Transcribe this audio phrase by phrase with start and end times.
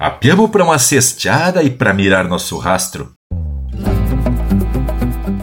[0.00, 3.12] Apiamos para uma cesteada e para mirar nosso rastro.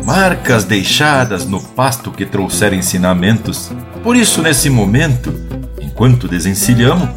[0.03, 3.71] Marcas deixadas no pasto que trouxeram ensinamentos.
[4.01, 5.31] Por isso, nesse momento,
[5.79, 7.07] enquanto desencilhamos,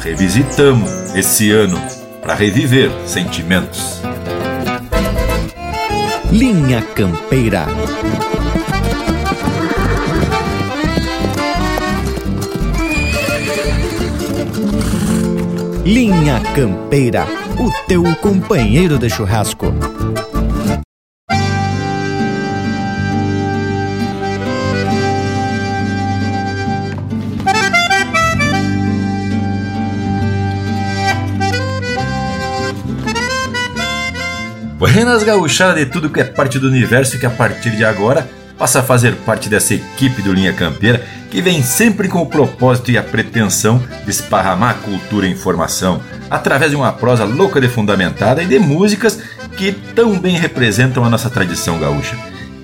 [0.00, 1.78] revisitamos esse ano
[2.22, 4.00] para reviver sentimentos.
[6.30, 7.66] Linha Campeira.
[15.84, 17.26] Linha Campeira,
[17.58, 19.66] o teu companheiro de churrasco.
[34.78, 38.28] Buenas gauchadas de tudo que é parte do universo que a partir de agora
[38.62, 42.92] passa a fazer parte dessa equipe do Linha Campeira que vem sempre com o propósito
[42.92, 48.40] e a pretensão de esparramar cultura e informação através de uma prosa louca de fundamentada
[48.40, 49.20] e de músicas
[49.56, 52.16] que tão bem representam a nossa tradição gaúcha.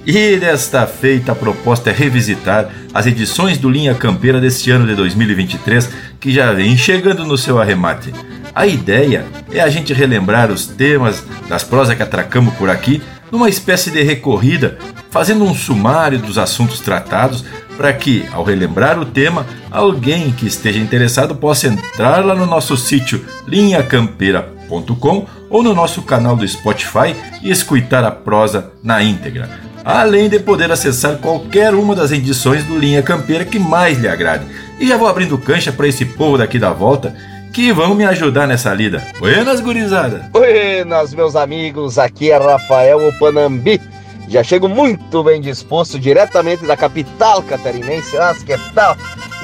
[0.06, 4.94] E desta feita a proposta é revisitar as edições do Linha Campeira deste ano de
[4.94, 5.90] 2023
[6.20, 8.14] que já vem chegando no seu arremate.
[8.54, 13.48] A ideia é a gente relembrar os temas das prosas que atracamos por aqui numa
[13.48, 14.78] espécie de recorrida,
[15.10, 17.44] fazendo um sumário dos assuntos tratados
[17.76, 22.76] para que, ao relembrar o tema, alguém que esteja interessado possa entrar lá no nosso
[22.76, 29.48] sítio linhacampeira.com ou no nosso canal do Spotify e escutar a prosa na íntegra.
[29.84, 34.44] Além de poder acessar qualquer uma das edições do Linha Campeira que mais lhe agrade.
[34.78, 37.14] E já vou abrindo cancha para esse povo daqui da volta
[37.52, 39.02] que vão me ajudar nessa lida.
[39.18, 40.28] Buenas, gurizada!
[40.30, 43.80] Buenas, meus amigos, aqui é Rafael Opanambi
[44.28, 48.16] já chego muito bem disposto, diretamente da capital catarinense.
[48.18, 48.96] Ah, que tal?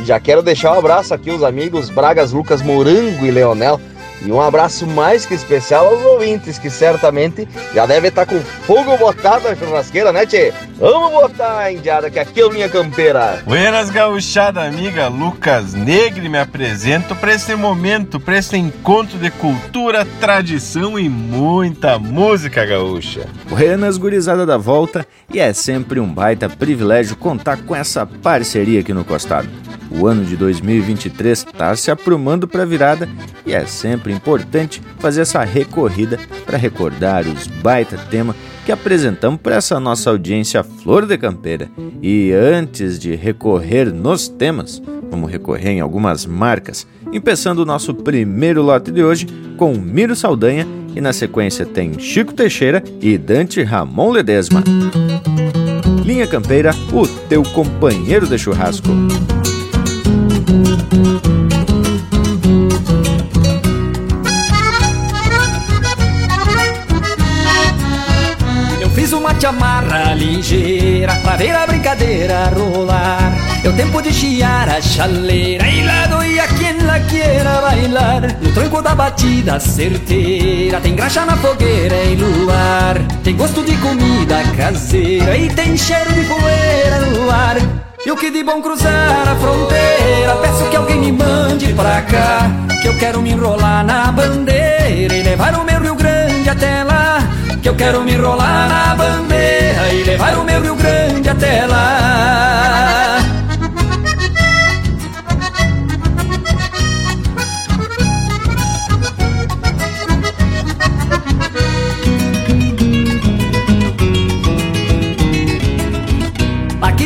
[0.04, 3.80] Já quero deixar um abraço aqui aos amigos Bragas, Lucas, Morango e Leonel
[4.22, 8.96] e um abraço mais que especial aos ouvintes, que certamente já devem estar com fogo
[8.96, 10.52] botado na churrasqueira, né, Tchê?
[10.78, 13.42] Vamos botar a indiada, que aqui é o Linha Campeira.
[13.46, 20.06] Buenas, gauchada amiga Lucas Negre, me apresento para esse momento, para esse encontro de cultura,
[20.20, 23.26] tradição e muita música gaúcha.
[23.48, 28.92] Buenas, gurizada da volta, e é sempre um baita privilégio contar com essa parceria aqui
[28.92, 29.48] no Costado.
[29.90, 33.08] O ano de 2023 está se aprumando para a virada
[33.46, 38.34] e é sempre importante fazer essa recorrida para recordar os baita tema
[38.64, 41.70] que apresentamos para essa nossa audiência Flor de Campeira.
[42.02, 48.62] E antes de recorrer nos temas, vamos recorrer em algumas marcas, empeçando o nosso primeiro
[48.62, 49.26] lote de hoje
[49.56, 50.66] com Miro Saldanha
[50.96, 54.62] e na sequência tem Chico Teixeira e Dante Ramon Ledesma.
[56.04, 58.88] Linha Campeira, o teu companheiro de churrasco.
[70.14, 73.34] Ligeira a brincadeira rolar.
[73.64, 78.22] É o tempo de chiar a chaleira e lá doía quem lá queira bailar.
[78.40, 82.98] No tranco da batida certeira tem graxa na fogueira e luar.
[83.22, 87.56] Tem gosto de comida caseira e tem cheiro de poeira no ar.
[88.06, 92.50] E o que de bom cruzar a fronteira Peço que alguém me mande pra cá
[92.82, 97.26] Que eu quero me enrolar na bandeira E levar o meu Rio Grande até lá
[97.64, 103.20] Que eu quero me enrolar na bandeira E levar o meu Rio Grande até lá.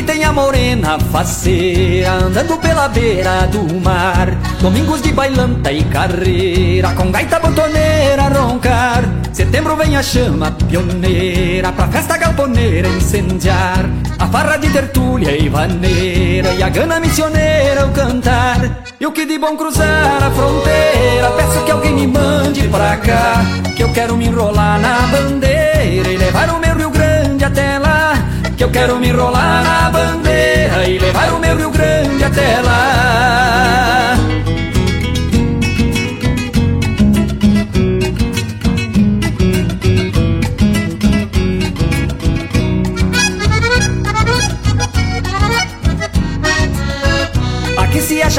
[0.05, 4.27] Tem a morena faceira Andando pela beira do mar.
[4.59, 11.71] Domingos de bailanta e carreira Com gaita botoneira a roncar Setembro vem a chama pioneira
[11.71, 13.85] Pra festa galponeira incendiar.
[14.17, 18.85] A farra de tertúlia e vaneira E a gana missioneira ao cantar.
[18.99, 23.45] E o que de bom cruzar a fronteira Peço que alguém me mande pra cá.
[23.75, 28.13] Que eu quero me enrolar na bandeira E levar o meu Rio Grande até lá.
[28.57, 33.08] Que eu quero me enrolar na bandeira e levar o meu Rio Grande até lá.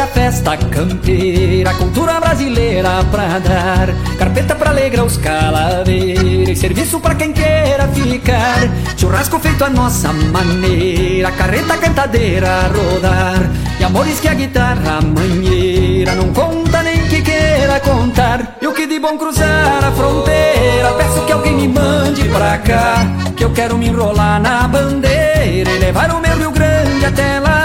[0.00, 3.94] Se acha festa campeira, cultura brasileira pra dar.
[4.18, 8.60] Carpeta pra alegrar os calaveiros, serviço pra quem queira ficar.
[8.96, 13.50] Churrasco feito a nossa maneira, carreta cantadeira a rodar.
[13.78, 18.56] E amores que a guitarra manheira não conta nem que queira contar.
[18.62, 23.06] E o que de bom cruzar a fronteira, peço que alguém me mande pra cá.
[23.36, 27.59] Que eu quero me enrolar na bandeira e levar o meu Rio Grande até lá.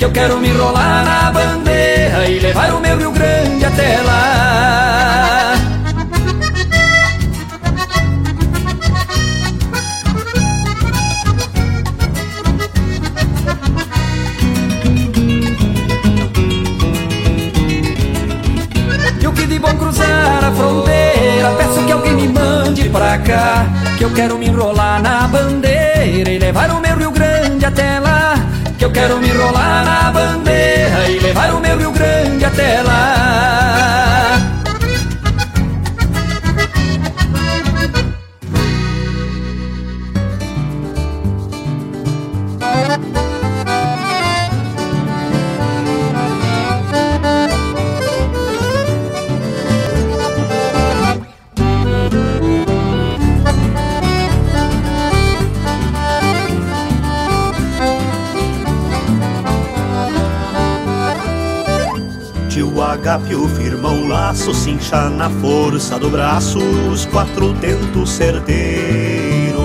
[0.00, 5.56] Que eu quero me enrolar na bandeira e levar o meu Rio Grande até lá.
[19.58, 21.50] bom cruzar a fronteira.
[21.58, 23.66] Peço que alguém me mande pra cá.
[23.98, 28.19] Que eu quero me enrolar na bandeira e levar o meu Rio Grande até lá.
[28.80, 33.19] Que eu quero me enrolar na bandeira e levar o meu Rio Grande até lá.
[63.00, 69.58] Agapio firma um laço, cincha na força do braço os quatro tentos certeiros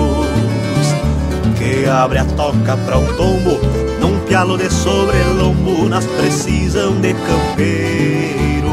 [1.58, 3.60] que abre a toca pra um tombo
[4.00, 8.70] num pialo de sobrelombo nas precisão de campeiro.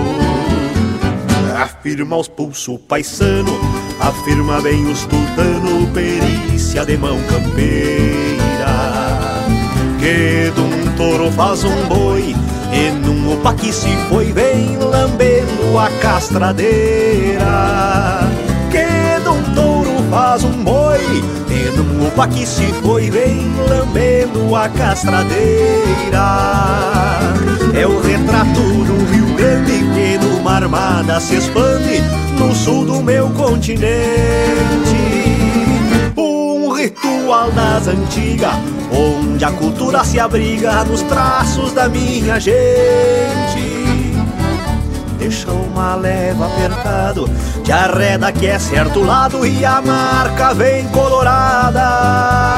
[1.61, 3.59] Afirma os pulso paisano,
[3.99, 8.43] afirma bem os tutano, perícia de mão campeira.
[9.99, 12.33] Que de um touro faz um boi
[13.33, 17.41] opa que se foi bem lambendo a castradeira.
[18.71, 20.99] Que de um touro faz um boi.
[21.49, 25.83] E num opa que se foi bem lambendo a castradeira.
[27.73, 32.01] É o retrato do Rio Grande que numa armada se expande
[32.37, 33.93] No sul do meu continente.
[35.09, 35.12] Um
[36.93, 38.53] ritual das antigas
[38.91, 43.73] onde a cultura se abriga nos traços da minha gente.
[45.17, 47.27] Deixa uma leva apertado,
[47.63, 52.57] te arreda que é certo lado e a marca vem colorada.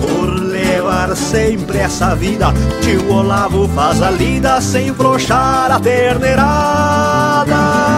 [0.00, 7.95] Por levar sempre essa vida, tio Olavo faz a lida sem frouxar a terneirada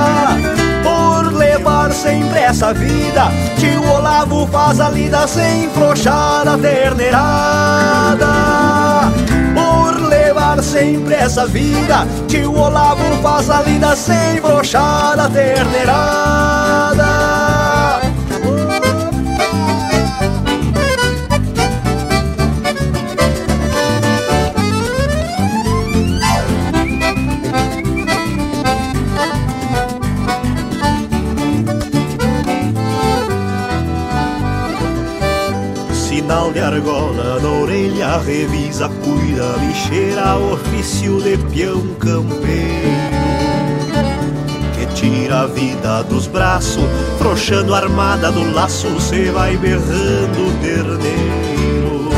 [1.58, 3.30] levar sempre essa vida.
[3.58, 8.26] Tio Olavo faz a lida sem frouxar a terneirada.
[9.54, 17.07] Por levar sempre essa vida, tio Olavo faz a lida sem frouxar a terneirada.
[36.68, 42.88] Argola na orelha, revisa, cuida, bicheira, ofício de peão campeiro.
[44.74, 46.84] Que tira a vida dos braços,
[47.18, 52.08] frouxando a armada do laço, cê vai berrando terneiro.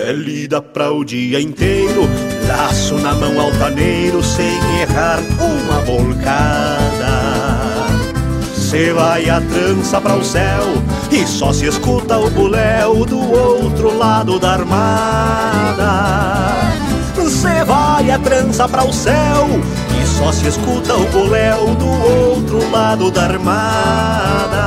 [0.00, 2.08] É lida pra o dia inteiro,
[2.46, 7.77] laço na mão altaneiro, sem errar uma volcada.
[8.68, 10.62] Cê vai a trança para o céu
[11.10, 15.90] e só se escuta o buléu do outro lado da armada.
[17.30, 19.48] Cê vai a trança para o céu
[19.98, 24.58] e só se escuta o buléu do outro lado da armada.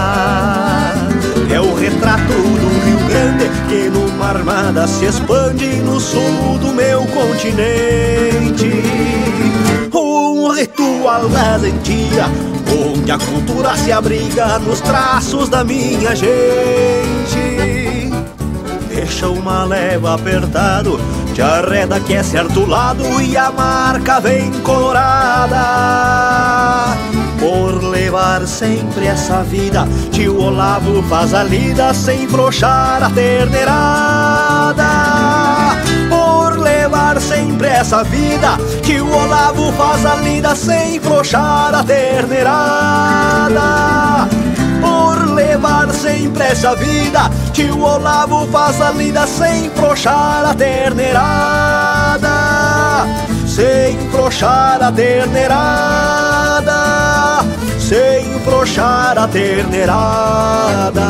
[1.54, 7.06] É o retrato do Rio Grande que numa armada se expande no sul do meu
[7.06, 8.81] continente.
[10.68, 12.30] Das antigas
[12.72, 18.12] onde a cultura se abriga nos traços da minha gente.
[18.88, 21.00] Deixa uma leva apertado,
[21.34, 25.58] te arreda que é certo lado e a marca vem colorada.
[27.40, 35.11] Por levar sempre essa vida, tio Olavo faz a lida sem frouxar a terneirada
[37.12, 43.60] levar sempre essa vida Que o Olavo faz a lida sem frouxar a terneirada
[44.80, 52.30] Por levar sempre essa vida Que o Olavo faz a lida sem frouxar a terneirada
[53.48, 56.72] Sem frouxar a terneirada
[57.80, 61.02] Sem frouxar a terneirada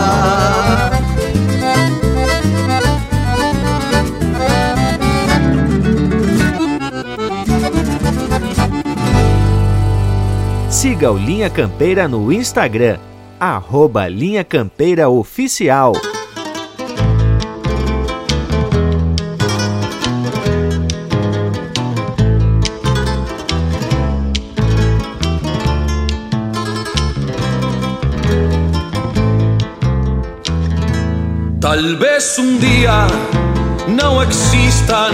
[10.82, 12.98] siga o Linha Campeira no Instagram,
[13.40, 15.94] arroba Linha Campeira Oficial.
[31.60, 33.06] Tal vez un día
[33.88, 35.14] não existan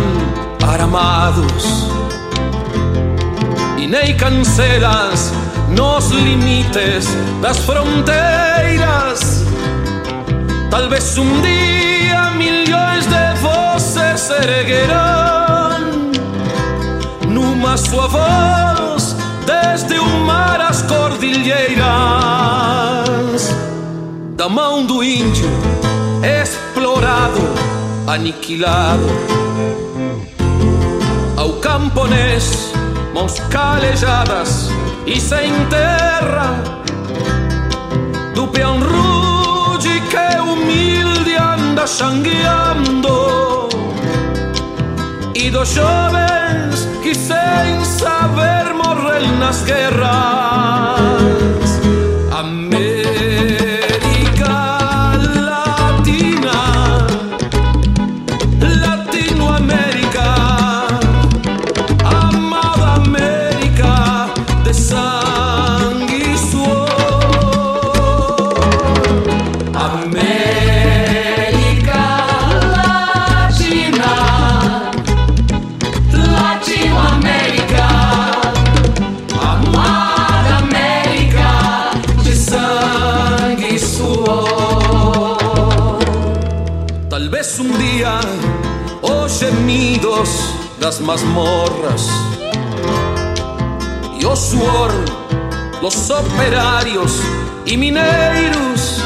[0.65, 1.89] aramados
[3.77, 7.07] e nem cancelas nos limites
[7.41, 9.43] das fronteiras.
[10.69, 16.11] Tal vez um dia milhões de vozes se erguerão
[17.27, 21.77] numa sua voz desde o mar às cordilheiras
[24.35, 25.49] da mão do índio
[26.23, 27.41] explorado,
[28.07, 29.05] aniquilado.
[31.35, 32.71] Ao camponês,
[33.13, 34.69] mãos calejadas
[35.07, 36.61] e sem terra,
[38.35, 43.69] do peão rude que humilde anda sangueando,
[45.33, 51.46] e dos jovens que sem saber morrem nas guerras.
[90.97, 92.07] Das mazmorras.
[94.19, 94.91] E o suor
[95.81, 97.21] los operários
[97.65, 99.01] e mineiros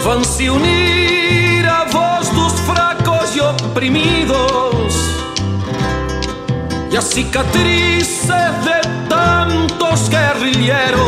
[0.00, 4.94] vão se unir à voz dos fracos e oprimidos.
[6.90, 10.98] E a cicatrices de tantos guerrilheiros.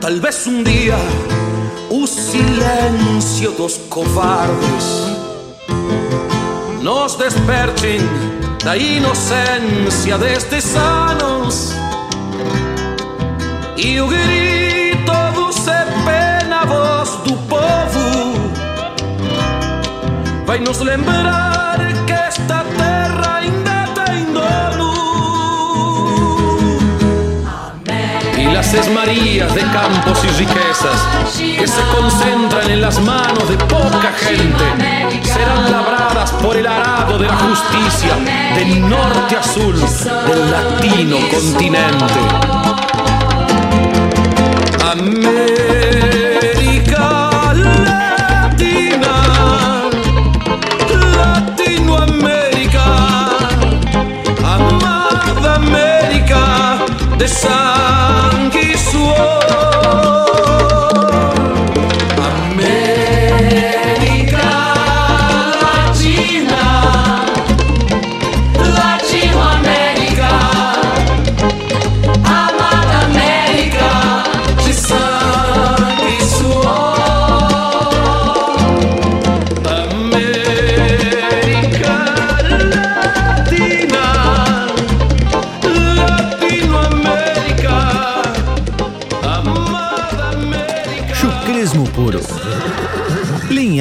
[0.00, 0.98] Talvez um dia
[1.90, 5.17] o silêncio dos covardes
[6.88, 8.00] nos desperten
[8.64, 11.74] da inocência destes anos
[13.76, 15.52] e o grito do
[16.06, 18.52] pena voz do povo
[20.46, 21.76] vai nos lembrar
[22.06, 22.87] que esta terra
[28.58, 31.00] las esmarías de campos y riquezas
[31.38, 34.64] que se concentran en las manos de poca gente
[35.22, 38.16] serán labradas por el arado de la justicia
[38.56, 42.20] del norte a sur del latino continente.
[44.90, 46.32] América
[47.84, 49.14] Latina,
[51.16, 52.86] Latinoamérica,
[54.42, 56.40] amada América
[57.18, 57.77] de sangre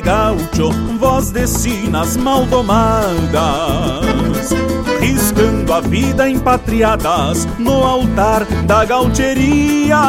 [0.00, 3.32] Gaucho, voz de sinas mal domadas,
[5.00, 10.00] riscando a vida em patriadas no altar da gaucheria.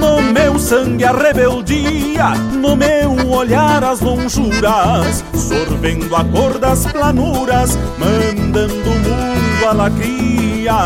[0.00, 7.78] No meu sangue a rebeldia, no meu olhar as lonjuras, sorvendo a cor das planuras,
[7.98, 10.76] mandando o mundo a lacria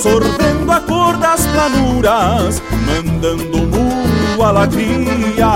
[0.00, 3.99] sorvendo a cor das planuras, mandando mu a
[4.48, 5.52] lacria,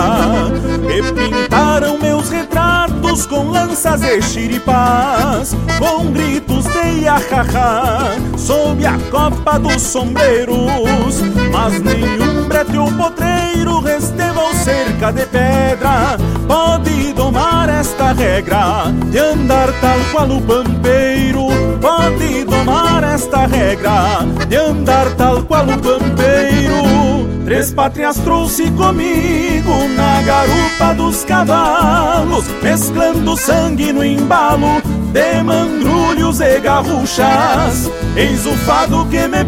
[0.88, 9.58] e pintaram meus retratos com lanças e xiripás, com gritos de iahahá, sob a copa
[9.58, 18.12] dos sombreiros, mas nenhum brete ou potreiro resteva ou cerca de pedra, pode domar esta
[18.12, 21.48] regra de andar tal qual o pampeiro,
[21.80, 27.24] pode domar esta regra de andar tal qual o pampeiro.
[27.44, 34.80] Três pátrias trouxe comigo na garupa dos cavalos, mesclando sangue no embalo
[35.12, 37.90] de mandrulhos e garruchas.
[38.16, 39.44] Eis o fado que me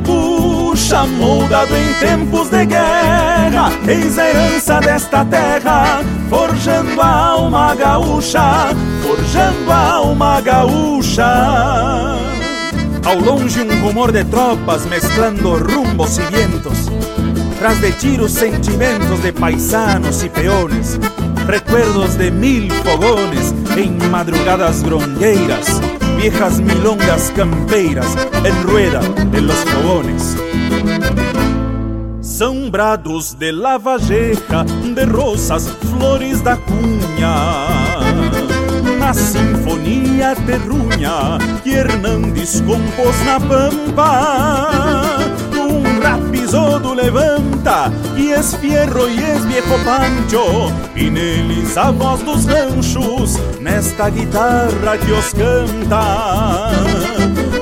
[0.76, 3.72] puxa, moldado em tempos de guerra.
[3.88, 8.68] Eis a herança desta terra, forjando a alma gaúcha,
[9.02, 11.24] forjando a alma gaúcha.
[13.04, 16.90] Ao longe um rumor de tropas mesclando rumbos e vientos
[17.60, 20.98] Tras de tiros sentimentos de paisanos y peones
[21.46, 25.80] Recuerdos de mil fogones en madrugadas grongueiras
[26.16, 29.00] Viejas milongas campeiras en rueda
[29.32, 30.36] en los fogones
[32.20, 37.86] Sombrados de lavageja, de rosas, flores da cunha
[39.06, 45.45] na sinfonia terruña que Hernandes compôs na pampa.
[46.00, 53.38] Rapisodo levanta e es fierro e es viejo pancho e neles a voz dos ranchos
[53.60, 56.70] nesta guitarra que os canta.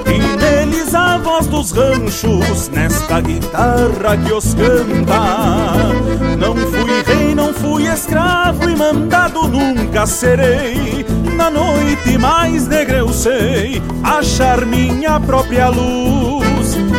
[0.06, 5.94] E neles a voz dos ranchos nesta guitarra que os canta.
[6.38, 11.04] Não fui rei, não fui escravo e mandado nunca serei
[11.36, 16.53] na noite mais negra eu sei achar minha própria luz.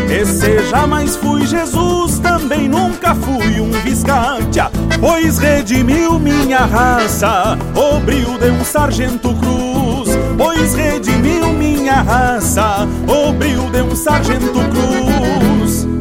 [0.10, 8.00] E se jamais fui Jesus, também nunca fui um viscatia, pois redimiu minha raça, o
[8.00, 10.10] brilho de um sargento cruz.
[10.38, 15.55] Pois redimiu minha raça, o brilho de um sargento cruz.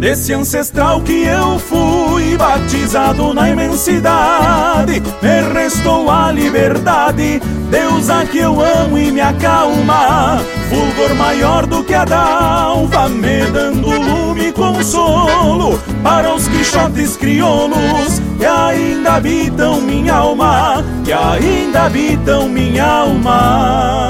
[0.05, 7.41] Desse ancestral que eu fui, batizado na imensidade, me restou a liberdade
[7.71, 13.47] Deus a que eu amo e me acalma, fulgor maior do que a dalva, me
[13.47, 21.85] dando lume e consolo para os quixotes crioulos que ainda habitam minha alma, que ainda
[21.85, 24.09] habitam minha alma.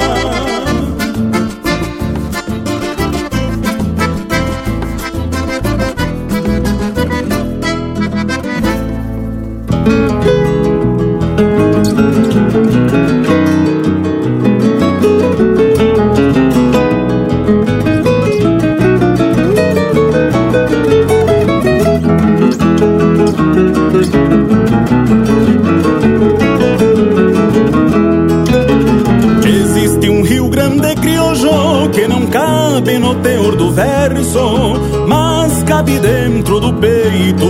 [35.99, 37.47] Dentro do peito.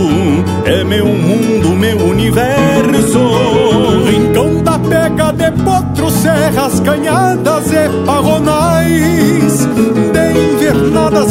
[0.66, 3.20] É meu mundo, meu universo.
[4.10, 7.55] Rincão da pega de potros, serras, canhadas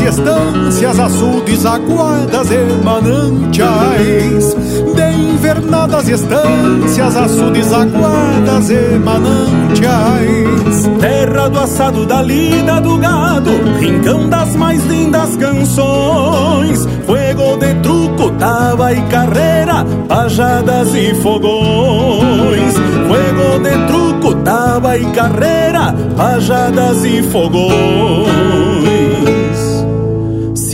[0.05, 4.55] estâncias, açudes, aguadas e manantiais.
[4.95, 10.89] De invernadas estâncias, açudes, aguadas e manantiais.
[11.01, 16.87] Terra do assado, da lida, do gado, rincão das mais lindas canções.
[17.07, 22.75] Fuego de truco, tava e carreira, pajadas e fogões.
[23.07, 28.74] Fuego de truco, tava e carreira, pajadas e fogões.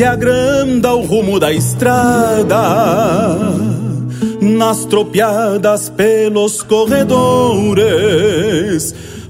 [0.00, 2.56] Se agranda o rumo da estrada,
[4.40, 7.74] nas tropiadas pelos corredores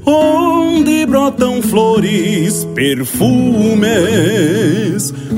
[0.07, 3.91] onde brotam flores, perfumes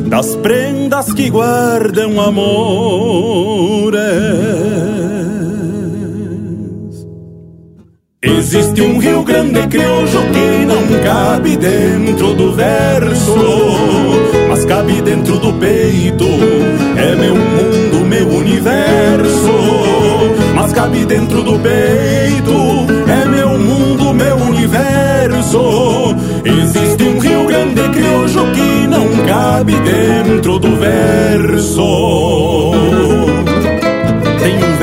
[0.07, 4.03] das prendas que guardam amores.
[8.23, 13.33] Existe um Rio Grande crioulo que não cabe dentro do verso,
[14.83, 16.25] cabe dentro do peito.
[16.97, 19.53] É meu mundo, meu universo,
[20.55, 22.53] mas cabe dentro do peito.
[23.09, 26.17] É meu mundo, meu universo.
[26.45, 31.83] Existe um Rio Grande crioulo que não cabe dentro do verso.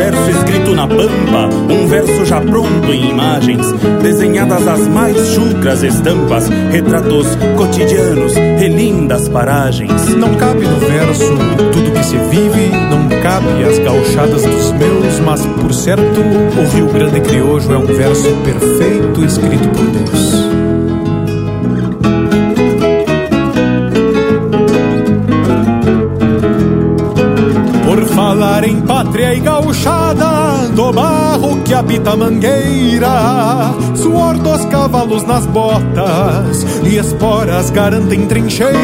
[0.09, 6.49] Verso escrito na pampa, um verso já pronto em imagens, desenhadas as mais chucras estampas,
[6.71, 10.07] retratos cotidianos, relindas paragens.
[10.15, 11.37] Não cabe no verso
[11.71, 16.87] tudo que se vive, não cabe as gauchadas dos meus, mas por certo, o Rio
[16.87, 20.48] Grande Criojo é um verso perfeito escrito por Deus.
[31.89, 38.77] Habita a mangueira Suor dos cavalos nas botas E esporas garantem trincheira.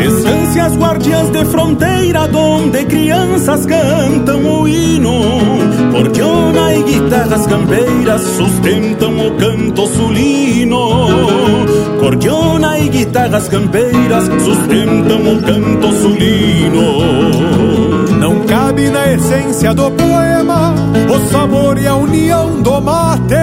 [0.00, 5.10] Estâncias guardiãs de fronteira Donde crianças cantam o hino.
[5.90, 10.78] Cordiona e guitarras campeiras Sustentam o canto sulino.
[11.98, 17.49] Cordiona e guitarras campeiras Sustentam o canto sulino
[18.50, 20.74] cabe na essência do poema
[21.08, 23.36] o sabor e a união do mate.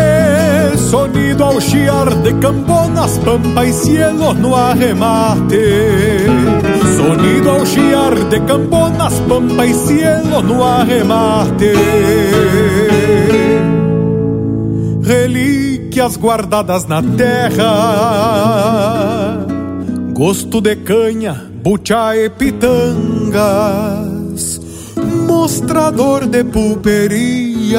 [0.89, 5.63] Sonido ao chiar de camponas, pampa e cielo no arremate.
[6.97, 11.71] Sonido ao chiar de camponas, pampa e cielo no arremate.
[15.01, 17.65] Relíquias guardadas na terra,
[20.13, 23.96] gosto de canha, bucha e pitanga
[25.37, 27.77] mostrador de pulperias,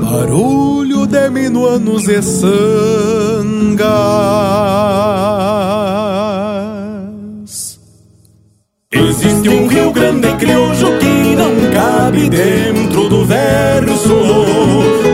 [0.00, 2.58] barulho de minuanos e sangas.
[8.90, 14.16] Existe um Rio Grande criojo que não cabe dentro do verso,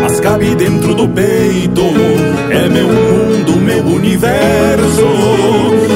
[0.03, 1.83] mas cabe dentro do peito.
[2.49, 5.07] É meu mundo, meu universo,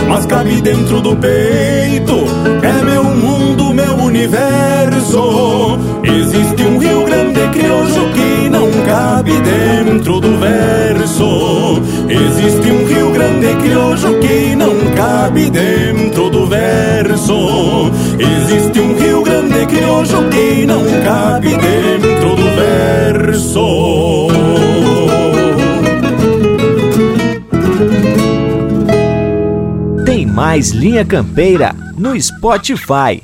[0.08, 2.24] mas cabe dentro do peito.
[2.62, 2.75] É
[4.16, 5.78] universo.
[6.02, 11.82] Existe um Rio Grande criojo que não cabe dentro do verso.
[12.08, 17.90] Existe um Rio Grande criojo que não cabe dentro do verso.
[18.18, 23.66] Existe um Rio Grande criojo que não cabe dentro do verso.
[30.06, 33.20] Tem mais linha campeira no Spotify.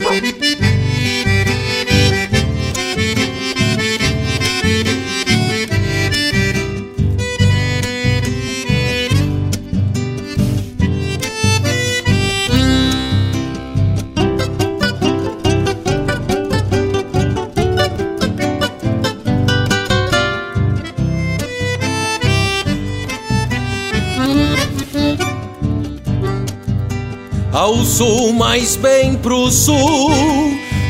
[27.63, 30.11] Ao sul, mais bem pro sul,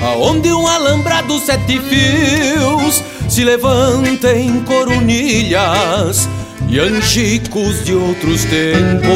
[0.03, 6.27] aonde um alambrado sete fios se levanta em coronilhas
[6.71, 9.13] e anjicos de outros tempos.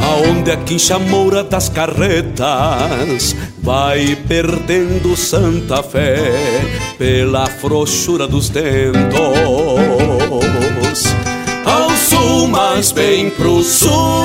[0.00, 6.16] Aonde a quincha moura das carretas vai perdendo santa fé
[6.96, 9.16] pela frouxura dos tentos
[11.66, 14.24] ao sul, mais bem pro sul,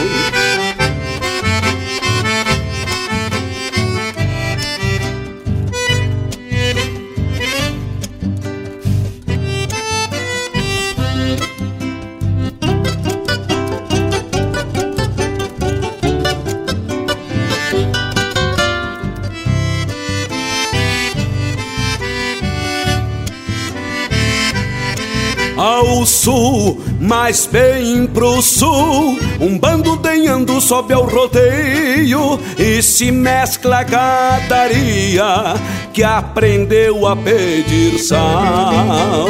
[26.21, 29.17] Sul, mais bem pro sul.
[29.39, 35.55] Um bando denhando sobe ao rodeio e se mescla a gadaria
[35.93, 39.27] que aprendeu a pedir sal.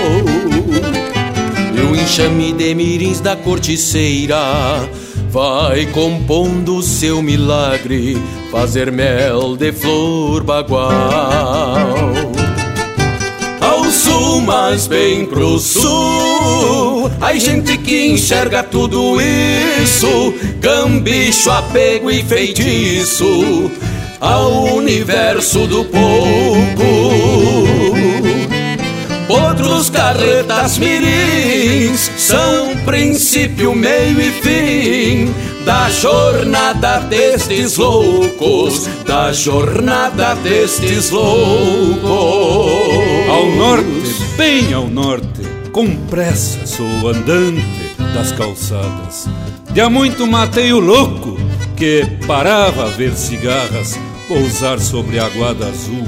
[1.74, 4.90] E o enxame de mirins da corticeira
[5.30, 12.02] vai compondo seu milagre, fazer mel de flor bagual
[13.92, 16.31] sul, mas bem pro sul.
[17.20, 23.72] Ai, gente que enxerga tudo isso, gambicho, apego e feitiço
[24.20, 26.92] ao universo do pouco.
[29.30, 35.34] Outros carretas mirins são princípio, meio e fim
[35.66, 42.02] da jornada destes loucos, da jornada destes loucos.
[43.30, 43.86] Ao norte,
[44.38, 49.28] bem ao norte, com pressa sou andante das calçadas.
[49.72, 51.38] De há muito matei o louco
[51.76, 56.06] que parava a ver cigarras pousar sobre a aguada azul.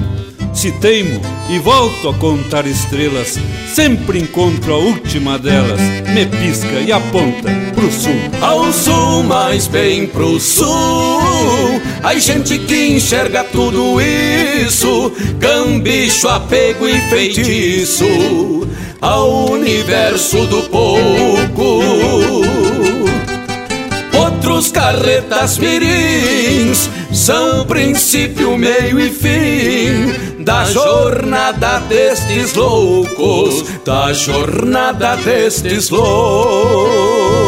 [0.53, 3.39] Se teimo e volto a contar estrelas,
[3.73, 5.81] sempre encontro a última delas,
[6.13, 8.15] me pisca e aponta pro sul.
[8.39, 17.01] Ao sul, mais bem pro sul, a gente que enxerga tudo isso, cambicho, apego e
[17.09, 18.05] feitiço,
[19.03, 21.81] ao universo do pouco
[24.17, 35.89] outros carretas mirins são princípio, meio e fim da jornada destes loucos, da jornada destes
[35.89, 37.43] loucos.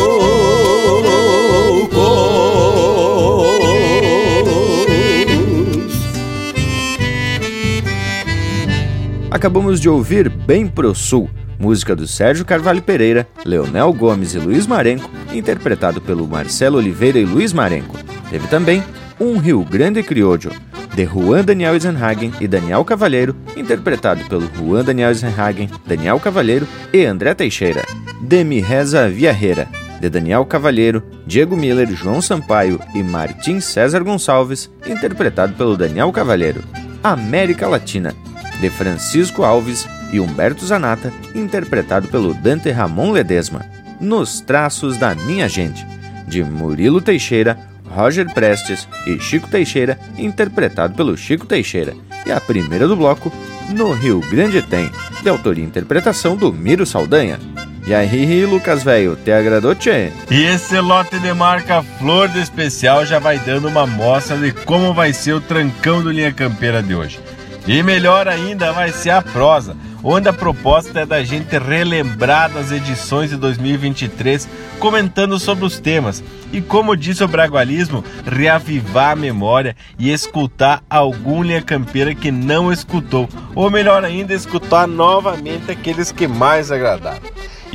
[9.31, 14.67] Acabamos de ouvir Bem Pro Sul, música do Sérgio Carvalho Pereira, Leonel Gomes e Luiz
[14.67, 17.97] Marenco, interpretado pelo Marcelo Oliveira e Luiz Marenco.
[18.29, 18.83] Teve também
[19.19, 20.51] Um Rio Grande Criollo,
[20.93, 27.05] de Juan Daniel Eisenhagen e Daniel Cavalheiro, interpretado pelo Juan Daniel Eisenhagen, Daniel Cavalheiro e
[27.05, 27.83] André Teixeira.
[28.21, 29.67] De Mi Reza Viarreira,
[29.99, 36.61] de Daniel Cavalheiro, Diego Miller, João Sampaio e Martim César Gonçalves, interpretado pelo Daniel Cavalheiro.
[37.03, 38.13] América Latina,
[38.59, 43.65] de Francisco Alves e Humberto Zanata, interpretado pelo Dante Ramon Ledesma.
[43.99, 45.85] Nos Traços da Minha Gente,
[46.27, 47.57] de Murilo Teixeira,
[47.89, 51.93] Roger Prestes e Chico Teixeira, interpretado pelo Chico Teixeira.
[52.25, 53.31] E a primeira do bloco,
[53.69, 54.89] No Rio Grande Tem,
[55.21, 57.37] de autoria e interpretação do Miro Saldanha.
[57.85, 60.11] E aí, Lucas Velho, te agradou, tchê?
[60.31, 64.93] E esse lote de marca Flor de Especial já vai dando uma amostra de como
[64.93, 67.19] vai ser o trancão do Linha Campeira de hoje.
[67.67, 69.75] E melhor ainda vai ser a prosa,
[70.07, 76.23] onde a proposta é da gente relembrar das edições de 2023, comentando sobre os temas
[76.53, 82.71] e, como disse o Bragualismo, reavivar a memória e escutar algum linha campeira que não
[82.71, 87.23] escutou, ou melhor ainda, escutar novamente aqueles que mais agradaram.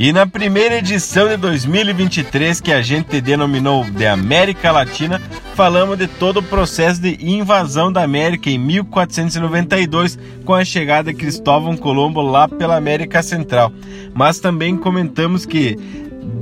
[0.03, 5.21] E na primeira edição de 2023, que a gente denominou de América Latina,
[5.53, 11.19] falamos de todo o processo de invasão da América em 1492, com a chegada de
[11.19, 13.71] Cristóvão Colombo lá pela América Central.
[14.11, 15.77] Mas também comentamos que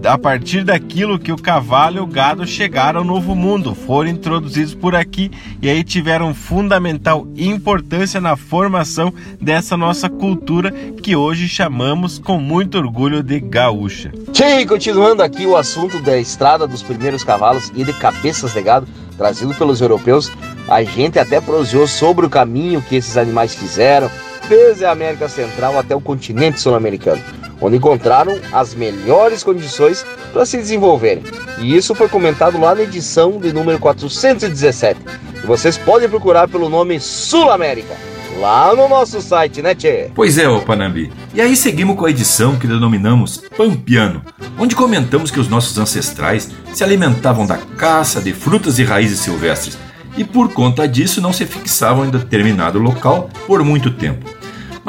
[0.04, 4.74] a partir daquilo que o cavalo e o gado chegaram ao Novo Mundo, foram introduzidos
[4.74, 5.30] por aqui
[5.62, 12.78] e aí tiveram fundamental importância na formação dessa nossa cultura que hoje chamamos com muito
[12.78, 14.12] orgulho de gaúcha.
[14.34, 18.88] Sim, continuando aqui o assunto da estrada dos primeiros cavalos e de cabeças de gado
[19.18, 20.32] trazido pelos europeus,
[20.68, 24.10] a gente até proseou sobre o caminho que esses animais fizeram
[24.50, 27.22] desde a América Central até o continente sul-americano
[27.62, 31.24] onde encontraram as melhores condições para se desenvolverem.
[31.60, 35.00] E isso foi comentado lá na edição de número 417.
[35.44, 37.96] E vocês podem procurar pelo nome Sul América,
[38.40, 40.10] lá no nosso site, né, Tchê?
[40.16, 41.12] Pois é, ô Panambi.
[41.34, 44.22] E aí seguimos com a edição que denominamos Pampiano,
[44.58, 49.78] onde comentamos que os nossos ancestrais se alimentavam da caça de frutas e raízes silvestres
[50.18, 54.39] e por conta disso não se fixavam em determinado local por muito tempo.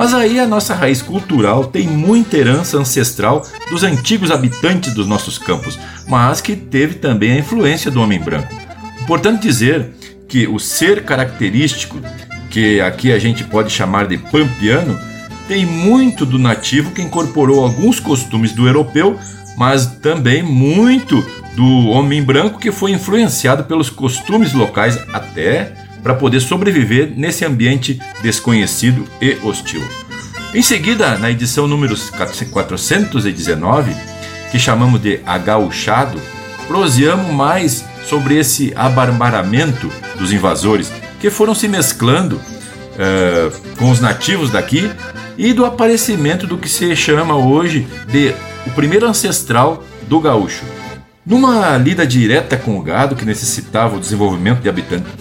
[0.01, 5.37] Mas aí a nossa raiz cultural tem muita herança ancestral dos antigos habitantes dos nossos
[5.37, 8.49] campos, mas que teve também a influência do homem branco.
[9.03, 9.91] Importante dizer
[10.27, 12.01] que o ser característico,
[12.49, 14.99] que aqui a gente pode chamar de pampiano,
[15.47, 19.19] tem muito do nativo que incorporou alguns costumes do europeu,
[19.59, 21.23] mas também muito
[21.55, 28.01] do homem branco que foi influenciado pelos costumes locais até para poder sobreviver nesse ambiente
[28.23, 29.83] desconhecido e hostil.
[30.55, 33.95] Em seguida, na edição número 419,
[34.51, 36.21] que chamamos de Agauchado,
[36.67, 44.51] proseamos mais sobre esse abarbaramento dos invasores que foram se mesclando uh, com os nativos
[44.51, 44.91] daqui
[45.39, 48.35] e do aparecimento do que se chama hoje de
[48.67, 50.65] o primeiro ancestral do gaúcho,
[51.31, 54.73] numa lida direta com o gado que necessitava o desenvolvimento de,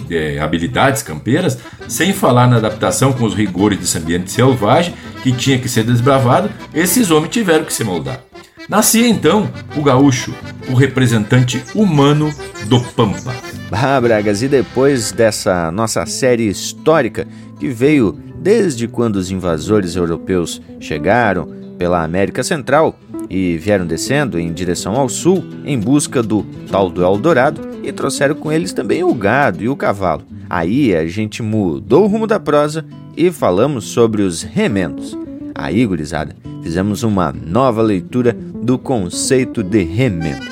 [0.08, 4.92] de habilidades campeiras, sem falar na adaptação com os rigores desse ambiente selvagem
[5.22, 8.20] que tinha que ser desbravado, esses homens tiveram que se moldar.
[8.68, 10.34] Nascia então o gaúcho,
[10.68, 12.34] o representante humano
[12.66, 13.32] do Pampa.
[13.70, 17.24] Ah, Bragas, e depois dessa nossa série histórica
[17.60, 22.94] que veio desde quando os invasores europeus chegaram, pela América Central
[23.30, 28.34] e vieram descendo em direção ao sul em busca do tal do Eldorado e trouxeram
[28.34, 30.22] com eles também o gado e o cavalo.
[30.48, 32.84] Aí a gente mudou o rumo da prosa
[33.16, 35.16] e falamos sobre os remendos.
[35.54, 40.44] Aí, gurizada, fizemos uma nova leitura do conceito de remendo,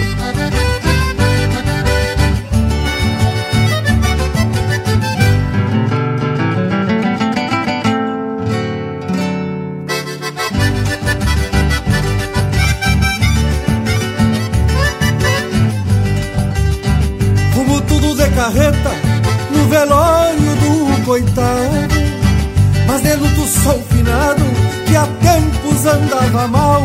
[23.68, 24.44] De luto sou finado,
[24.88, 26.84] que há tempos andava mal.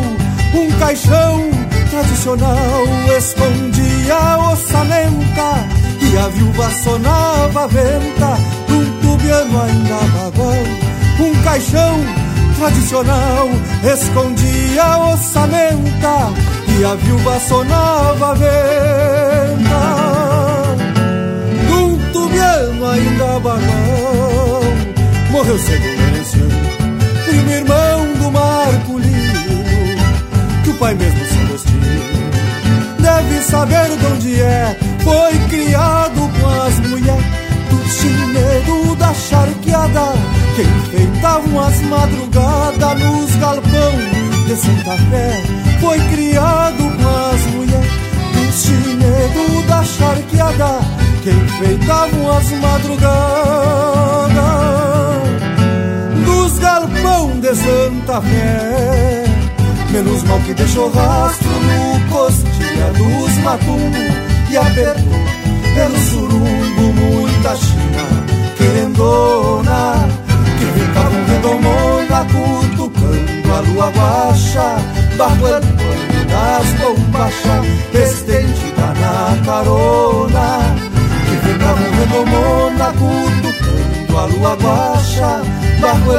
[0.53, 1.49] Um caixão
[1.89, 2.83] tradicional
[3.17, 5.67] escondia a ossamenta
[6.01, 8.37] e a viúva sonava a venta
[8.69, 10.63] um tubiano ainda bagual.
[11.19, 11.99] Um caixão
[12.57, 13.49] tradicional
[13.83, 16.33] escondia a ossamenta
[16.79, 20.03] e a viúva sonava a venta
[22.13, 24.63] tubiano ainda bagão
[25.31, 26.02] Morreu cedo
[30.73, 31.83] o pai mesmo se Agostinho
[32.99, 34.77] Deve saber de onde é.
[35.03, 37.25] Foi criado com as mulheres
[37.69, 40.13] Do chinedo da charqueada
[40.55, 45.43] Que enfeitavam as madrugadas Nos galpão de Santa Fé.
[45.79, 47.91] Foi criado com as mulheres
[48.33, 54.33] Do chinedo da charqueada que enfeitavam as madrugadas
[56.25, 59.32] dos galpão de Santa Fé.
[59.93, 65.23] Menos mal que deixou rastro no costilha dos matumbos e apertou
[65.75, 68.25] pelo surumbo muita china
[68.57, 70.09] querendona
[70.57, 74.77] que ficavam redomona cutucando a lua baixa
[75.15, 80.75] bajo el pano das bombachas estendida na carona
[81.43, 86.11] ficavam redomona cutucando a lua baixa Bajo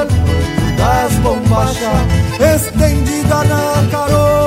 [1.24, 2.04] bombachas
[2.38, 4.44] Estendida na carona.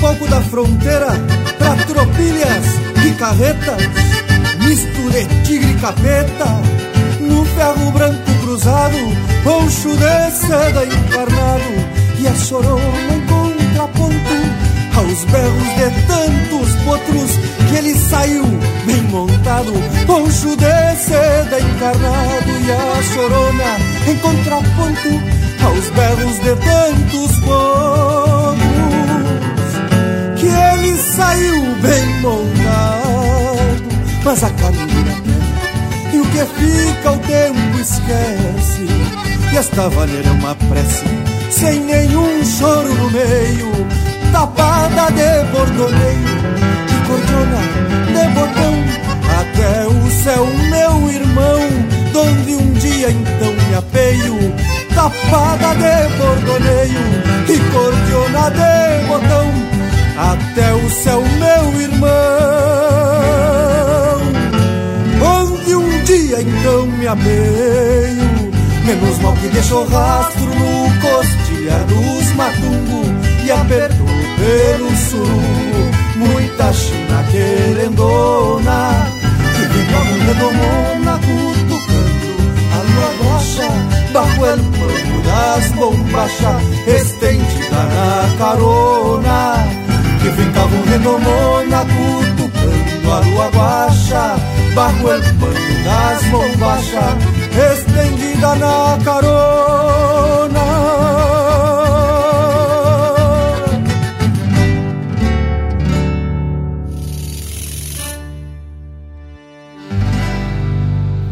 [0.00, 1.09] Pouco da fronteira
[3.20, 3.82] carretas,
[4.66, 6.46] misto de tigre e capeta,
[7.20, 8.96] no ferro branco cruzado,
[9.44, 11.72] poncho de seda encarnado,
[12.18, 12.80] e a chorona
[13.12, 14.36] em contraponto
[14.96, 17.30] aos berros de tantos potros
[17.68, 18.44] que ele saiu
[18.86, 19.72] bem montado,
[20.06, 23.78] poncho de seda encarnado e a chorona
[24.08, 25.10] em contraponto
[25.62, 28.80] aos berros de tantos potros
[30.40, 32.89] que ele saiu bem montado,
[34.24, 38.86] mas a caminho da terra, e o que fica o tempo esquece.
[39.52, 41.04] E esta vaneira é uma prece,
[41.50, 43.86] sem nenhum choro no meio,
[44.32, 46.40] tapada de bordoneio,
[46.86, 47.60] de cordona,
[48.06, 48.74] de botão,
[49.40, 51.60] até o céu, meu irmão,
[52.12, 54.54] donde um dia então me apeio,
[54.94, 59.70] tapada de bordoneio e cordiona de botão
[60.16, 62.08] até o céu, meu irmão,
[66.30, 68.52] dia então me ameio,
[68.84, 73.02] menos mal que deixou rastro no costilhar dos matungo
[73.44, 74.06] e apertou
[74.38, 79.06] pelo surungo, muita china querendona,
[79.56, 82.30] que vem com redomona cutucando
[82.74, 83.68] a lua rocha,
[84.12, 84.60] bajo el
[85.24, 89.54] das bombachas, estendida na carona
[90.22, 94.36] que ficavam redomona cutucando a lua baixa,
[94.74, 97.14] bajo el pano das bombachas,
[97.72, 99.70] estendida na carona.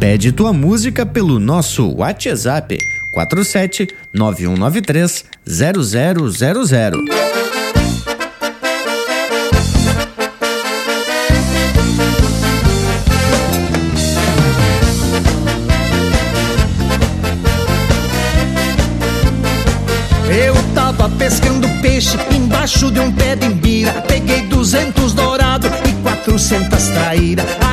[0.01, 2.78] Pede tua música pelo nosso WhatsApp
[3.12, 7.28] 47 9193 0000.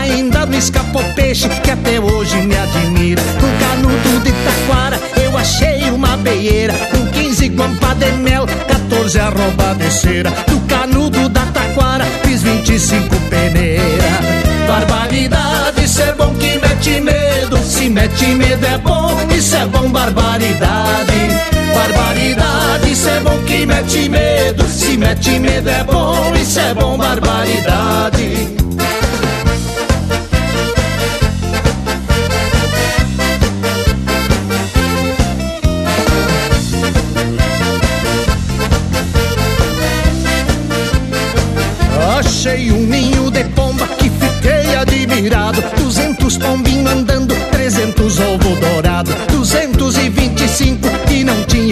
[0.01, 3.21] Ainda não escapou peixe que até hoje me admira.
[3.21, 6.73] No canudo de taquara eu achei uma beieira.
[6.73, 10.31] Com quinze guampa de mel, 14 arroba de cera.
[10.47, 14.19] Do canudo da taquara fiz vinte e cinco peneira.
[14.67, 17.57] Barbaridade, ser bom que mete medo.
[17.59, 21.29] Se mete medo é bom, isso é bom, barbaridade.
[21.71, 24.63] Barbaridade, isso é bom que mete medo.
[24.67, 28.24] Se mete medo é bom, isso é bom, barbaridade.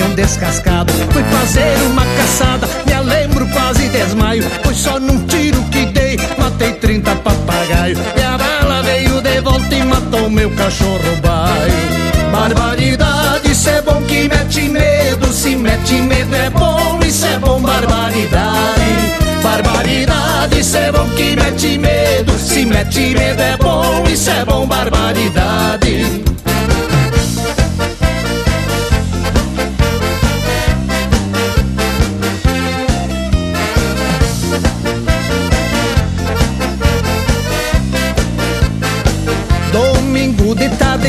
[0.03, 0.91] Tinham descascado.
[1.11, 4.43] Fui fazer uma caçada, me lembro quase desmaio.
[4.63, 7.97] Foi só num tiro que dei, matei 30 papagaio.
[8.17, 12.31] E a bala veio de volta e matou meu cachorro baio.
[12.31, 15.31] Barbaridade, isso é bom que mete medo.
[15.31, 18.83] Se mete medo é bom, isso é bom, barbaridade.
[19.41, 22.37] Barbaridade, isso é bom que mete medo.
[22.39, 26.23] Se mete medo é bom, isso é bom, barbaridade.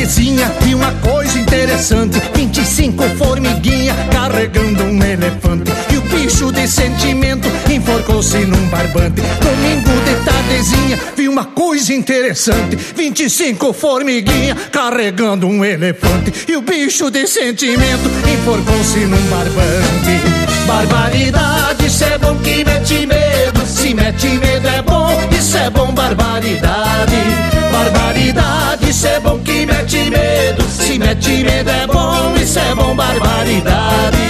[0.05, 2.21] Tardezinha e uma coisa interessante.
[2.35, 5.73] 25 formiguinha carregando um elefante.
[5.91, 9.23] E o bicho de sentimento enforcou-se num barbante.
[9.41, 12.77] Domingo de tardezinha vi uma coisa interessante.
[12.77, 16.33] 25 formiguinha carregando um elefante.
[16.49, 20.67] E o bicho de sentimento enforcou-se num barbante.
[20.67, 23.67] Barbaridade, isso é bom que mete medo.
[23.67, 30.09] Se mete medo é bom, isso é bom, barbaridade Barbaridade, isso é bom que mete
[30.09, 30.62] medo.
[30.70, 34.27] Se mete medo é bom, isso é bom, barbaridade.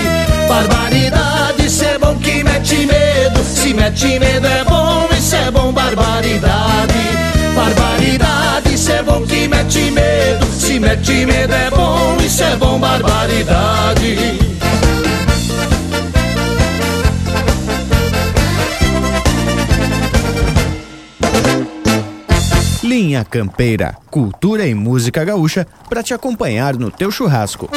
[0.49, 3.45] Barbaridade, isso é bom que mete medo.
[3.45, 7.05] Se mete medo é bom, isso é bom, barbaridade.
[7.55, 10.47] Barbaridade, isso é bom que mete medo.
[10.47, 14.44] Se mete medo é bom, isso é bom, barbaridade
[23.15, 27.71] Linha Campeira, cultura e música gaúcha para te acompanhar no teu churrasco.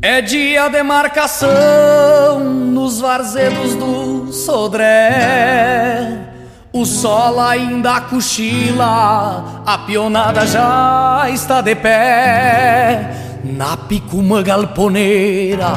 [0.00, 6.29] É dia de marcação nos varzedos do Sodré.
[6.72, 13.10] O sol ainda cochila, a pionada já está de pé.
[13.42, 15.72] Na picuma galponeira,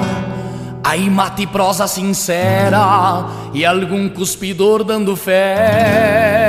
[0.83, 3.25] aí mate prosa sincera
[3.55, 6.43] e algum cuspidor dando fé.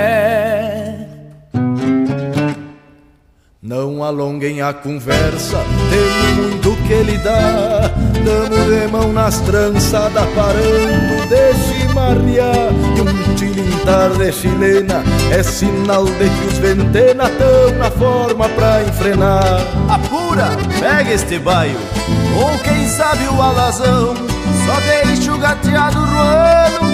[3.62, 5.56] Não alonguem a conversa,
[5.88, 7.90] tem muito que lhe dá.
[8.24, 12.72] Damos de mão nas tranças, parando de chimarrear.
[12.96, 18.82] E um tilintar de chilena é sinal de que os ventena tão na forma pra
[18.82, 19.60] enfrenar.
[19.88, 21.78] Apura, pega este baio,
[22.36, 24.14] ou quem sabe o alazão.
[24.64, 26.93] Só deixa o gateado roando,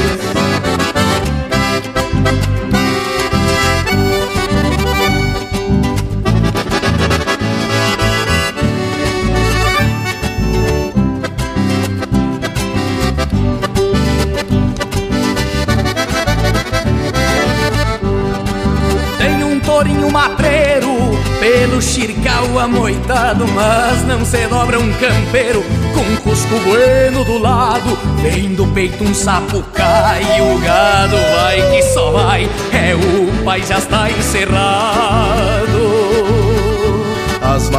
[2.23, 2.60] Thank you.
[21.41, 27.97] No xircal amoitado, mas não se dobra um campeiro com cusco bueno do lado.
[28.21, 33.63] Vem do peito um sapo cai, o gado vai que só vai, é o pai
[33.63, 34.61] já está encerrado.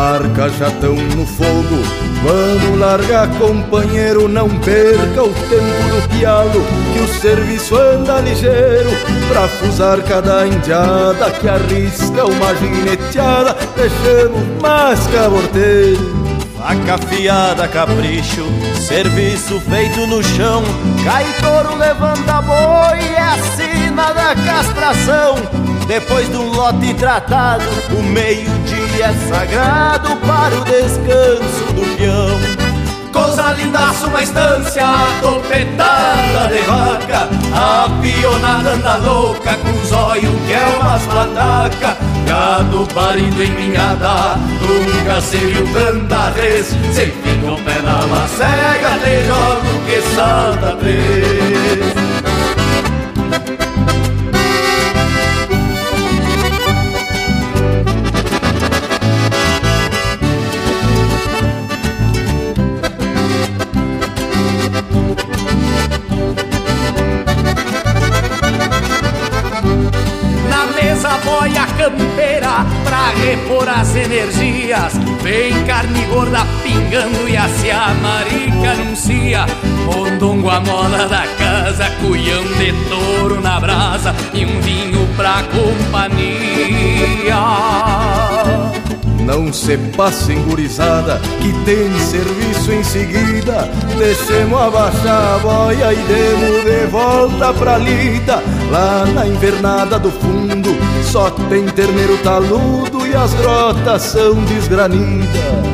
[0.03, 1.81] As marcas já estão no fogo.
[2.25, 6.61] Vamos largar, companheiro, não perca o tempo do pialo,
[6.93, 8.91] que o serviço anda ligeiro
[9.29, 13.57] pra fusar cada indiada que arrisca uma gineteada.
[13.77, 16.23] Deixamos mais caborteiro.
[16.59, 18.45] Faca afiada, capricho,
[18.75, 20.65] serviço feito no chão.
[21.05, 25.37] Cai touro, levanta boi, é a da castração.
[25.87, 27.65] Depois de um lote tratado,
[27.97, 32.63] o meio-dia é sagrado para o descanso do peão.
[33.13, 34.87] Coisa lindaça, uma estância
[35.21, 37.29] topetada de vaca.
[37.53, 41.97] A pionada anda louca com zóio que é umas pataca
[42.27, 46.69] Gado parido em minhada, nunca se viu tanta vez.
[46.93, 52.22] Se fica o pé na macega, te jogo que salta três
[76.73, 79.45] pingando e a a marica anuncia.
[79.85, 87.37] Mondongo a moda da casa, cuião de touro na brasa e um vinho pra companhia.
[89.21, 93.71] Não se passem gurizada, que tem serviço em seguida.
[93.97, 98.43] Deixemos abaixar a boia e demos de volta pra lida.
[98.71, 105.29] Lá na invernada do fundo, só tem terneiro taludo e as grotas são desgranidas.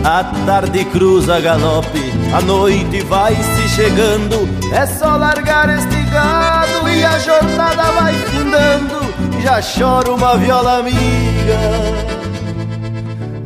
[0.05, 4.49] A tarde cruza galope, a noite vai se chegando.
[4.72, 8.99] É só largar este gado e a jornada vai findando.
[9.43, 10.99] Já chora uma viola amiga.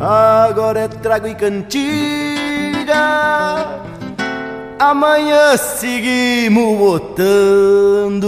[0.01, 2.97] Agora é trago e cantiga.
[4.78, 8.22] Amanhã seguimos botando.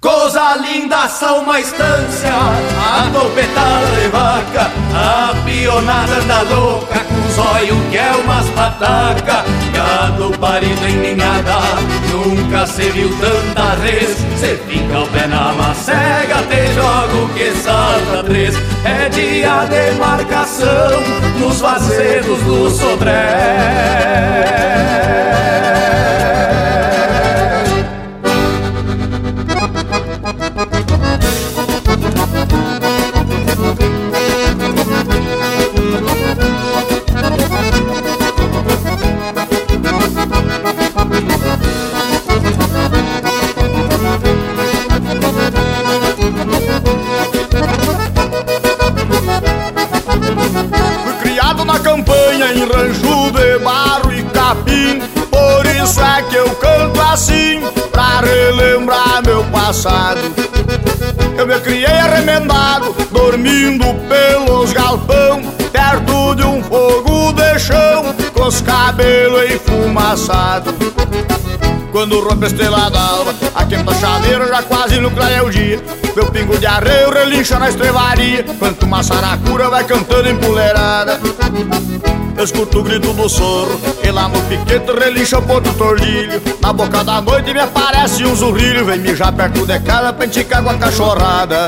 [0.00, 7.76] Coisa linda, são uma estância, a topetada de vaca, a pionada anda louca, com zóio
[7.90, 9.44] que é umas pataca,
[9.74, 11.58] gado parido em ninhada,
[12.12, 18.22] nunca se viu tanta res, cê fica o pé na macega, te jogo que salta
[18.22, 21.02] três, é dia de marcação,
[21.40, 24.28] nos vazedos do Sodré.
[52.42, 55.00] Em rancho de barro e capim.
[55.30, 57.60] Por isso é que eu canto assim,
[57.90, 60.20] pra relembrar meu passado.
[61.36, 68.60] Eu me criei arremendado, dormindo pelos galpão Perto de um fogo de chão, com os
[68.60, 70.74] cabelos enfumaçados.
[71.92, 75.82] Quando rompe a estrela d'alva A quinta chaveira já quase no clareia o dia.
[76.14, 81.20] Meu pingo de arreio relincha na estrevaria Quanto uma saracura vai cantando empoleirada
[82.38, 86.40] Eu escuto o grito do sorro E lá no piquete relincha o ponto tordilho.
[86.62, 90.62] Na boca da noite me aparece um zurrilho Vem mijar perto de casa pra enticar
[90.62, 91.66] com a cachorrada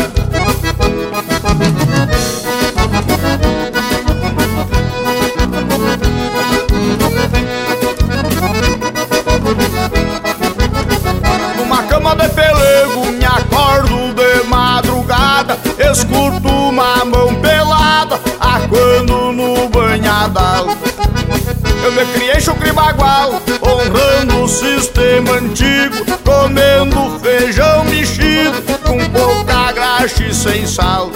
[21.82, 30.24] Eu me criei chucre bagual Honrando o sistema antigo Comendo feijão mexido Com pouca graxa
[30.24, 31.10] e sem sal.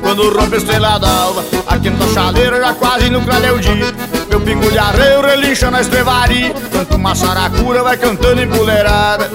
[0.00, 3.92] Quando rompe a estrela d'alva A quinta chaleira já quase no clareia o dia.
[4.30, 9.28] Meu pingo de arreio relincha na estrevaria Canto uma saracura vai cantando empoleirada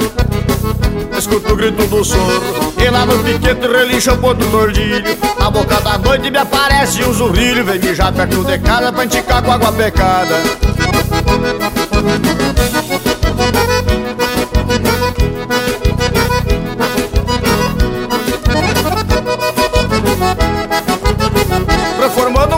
[1.17, 5.81] Escuto o grito do sorro E lá no piquete relincha o ponto tordilho Na boca
[5.81, 9.71] da noite me aparece um zurrilho Vem mijar perto de casa pra enticar com água
[9.71, 10.35] pecada.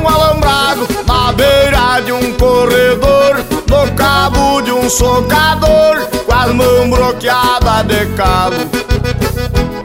[0.08, 3.19] Alambrado Na beira de um corredor
[3.80, 8.56] No cabo de um socador Com as mãos bloqueadas de calo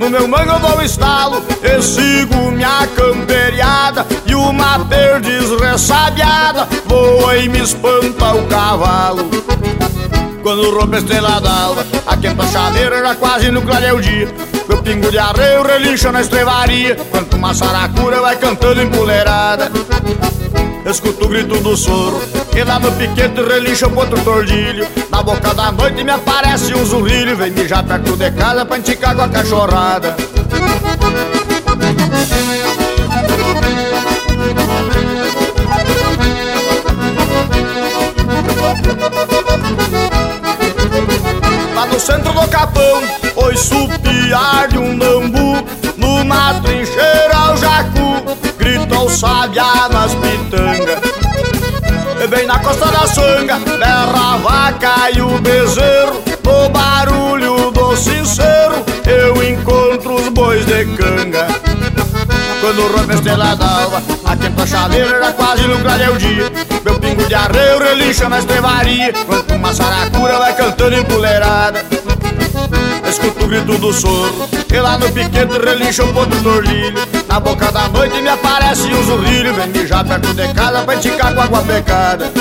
[0.01, 7.39] no meu mango eu dou estalo e sigo minha camperiada E uma perdiz ressabiada voa
[7.39, 9.31] e me espanta o cavalo.
[10.43, 14.29] Quando rompe a estrela d'alva, a quenta chaleira já quase no clareio dia.
[14.69, 19.71] Meu pingo de arreio relincha na estrevaria Quanto uma saracura vai cantando empoleirada
[20.87, 22.21] Escuto o grito do soro
[22.55, 24.87] E lá no piquete relincha outro tordilho.
[25.11, 29.17] Na boca da noite me aparece um zurrilho Vem mijar perto de casa pra enticar
[29.17, 30.15] com a cachorrada.
[41.75, 43.03] Lá no centro do capão
[43.37, 43.55] Oi
[44.03, 45.65] piar de um bambu
[45.97, 47.24] Numa trincheira
[48.65, 50.99] Grita o sabiá nas pitangas.
[52.31, 56.25] Bem na costa da sanga Berra a vaca e o bezerro.
[56.43, 61.47] No barulho do sincero Eu encontro os bois de canga.
[62.63, 66.51] Quando rompe a estrela d'alva A quenta chaleira quase no clareio dia.
[66.83, 69.13] Meu pingo de arreio relincha na estrevaria.
[69.27, 71.85] Quanto uma saracura vai cantando empoleirada
[73.15, 74.49] Escuto o grito do soro.
[74.73, 77.01] E lá no piquete relincha o ponto do orlilho.
[77.29, 79.55] Na boca da noite me aparece um zurrilho.
[79.55, 82.33] Vem mijar perto de casa pra enticar com água pecada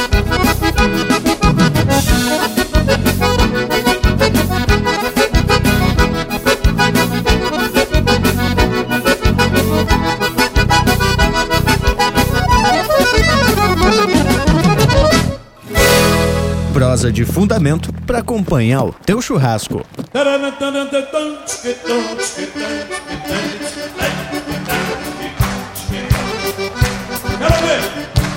[17.04, 19.86] Prosa de fundamento para acompanhar o teu churrasco.
[20.14, 20.40] Quero ver,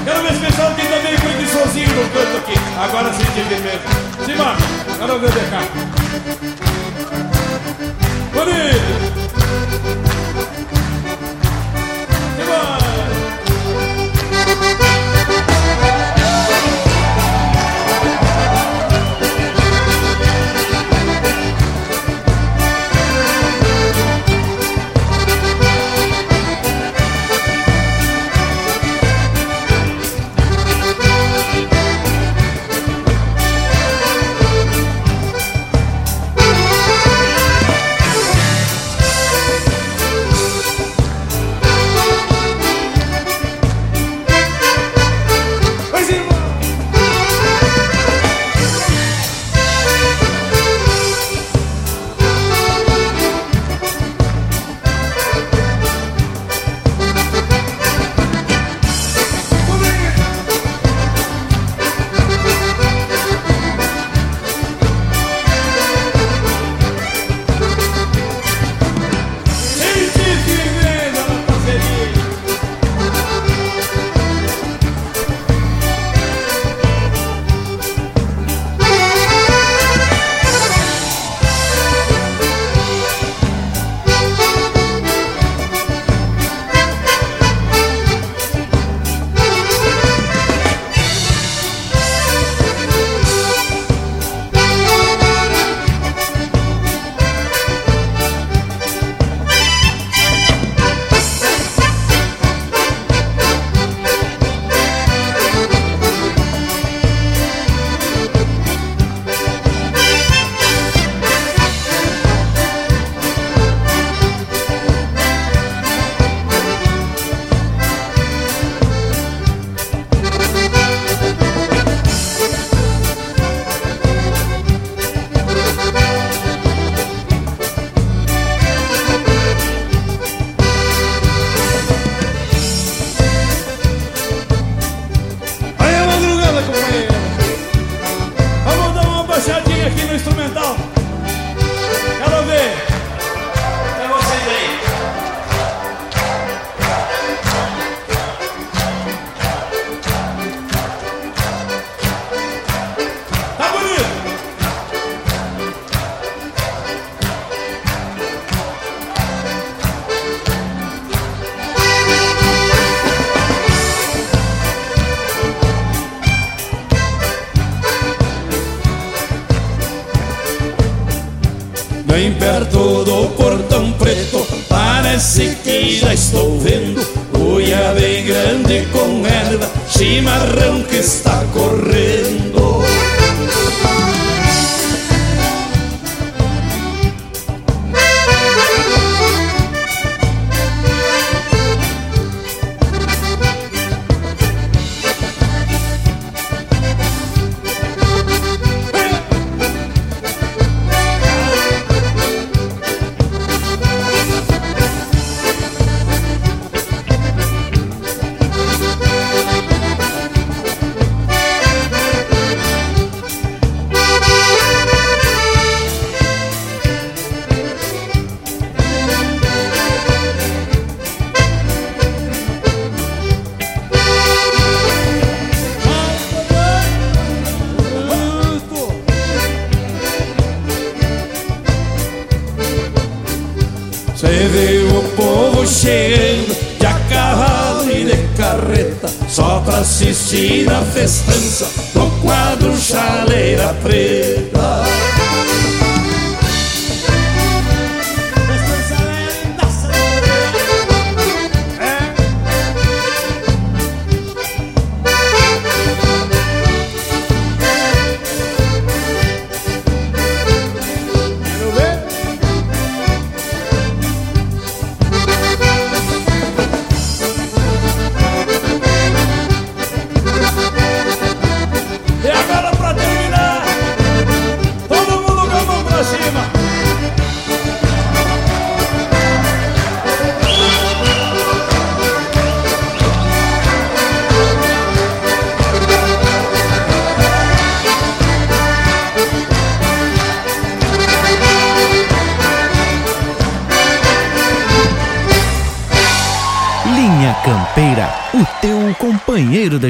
[0.04, 2.54] quero ver esse pessoal que ainda meio preguiçosinho no canto aqui.
[2.76, 3.86] Agora sim tive mesmo.
[4.24, 4.56] Simão,
[4.98, 5.62] quero ver de cá.
[8.34, 8.96] Bonito.
[12.46, 12.85] Varia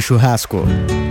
[0.01, 1.06] churrasco.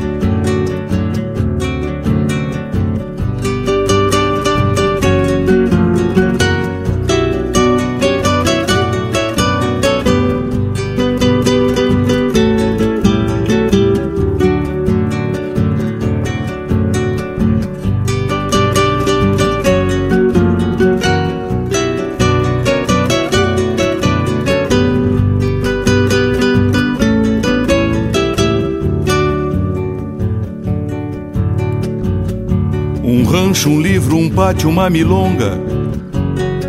[34.46, 35.60] Pátio, uma milonga,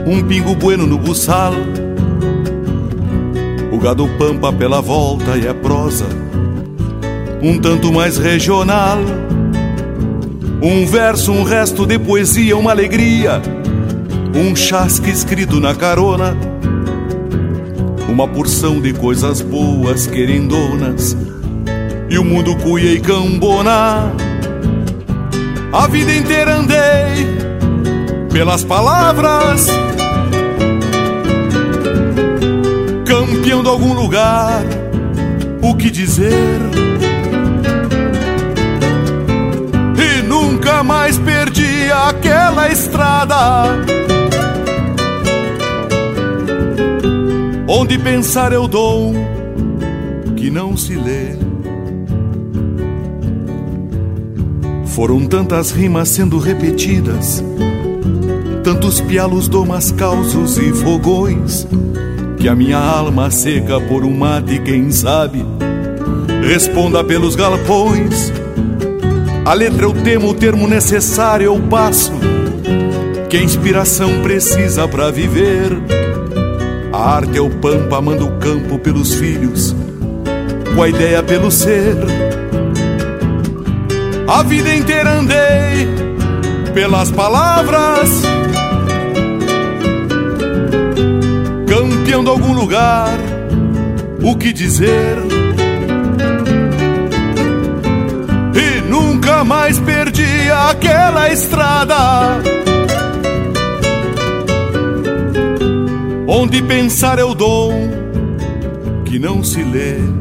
[0.06, 1.52] um pingo bueno no buçal.
[3.70, 6.06] O gado pampa pela volta e a prosa,
[7.42, 8.96] um tanto mais regional.
[10.62, 13.42] Um verso, um resto de poesia, uma alegria,
[14.34, 16.34] um chasque escrito na carona,
[18.08, 21.14] uma porção de coisas boas querendonas,
[22.08, 24.10] e o mundo cuia e cambona.
[25.74, 27.45] A vida inteira andei
[28.36, 29.66] pelas palavras,
[33.06, 34.62] campeão de algum lugar,
[35.62, 36.60] o que dizer?
[39.96, 43.68] E nunca mais perdi aquela estrada.
[47.66, 49.14] Onde pensar eu dou
[50.36, 51.38] que não se lê.
[54.88, 57.42] Foram tantas rimas sendo repetidas,
[58.66, 61.68] tantos pialos, domas, causos e fogões,
[62.36, 65.46] que a minha alma seca por um mate, quem sabe,
[66.44, 68.32] responda pelos galpões.
[69.44, 72.10] A letra eu temo, o termo necessário eu passo,
[73.30, 75.70] que a inspiração precisa para viver.
[76.92, 79.76] A arte é o pampa, manda o campo pelos filhos,
[80.74, 81.94] com a ideia pelo ser.
[84.26, 86.05] A vida inteira andei
[86.76, 88.22] pelas palavras,
[91.66, 93.16] campeão de algum lugar,
[94.22, 95.16] o que dizer?
[98.54, 102.42] E nunca mais perdi aquela estrada.
[106.28, 107.72] Onde pensar eu dou
[109.06, 110.15] que não se lê.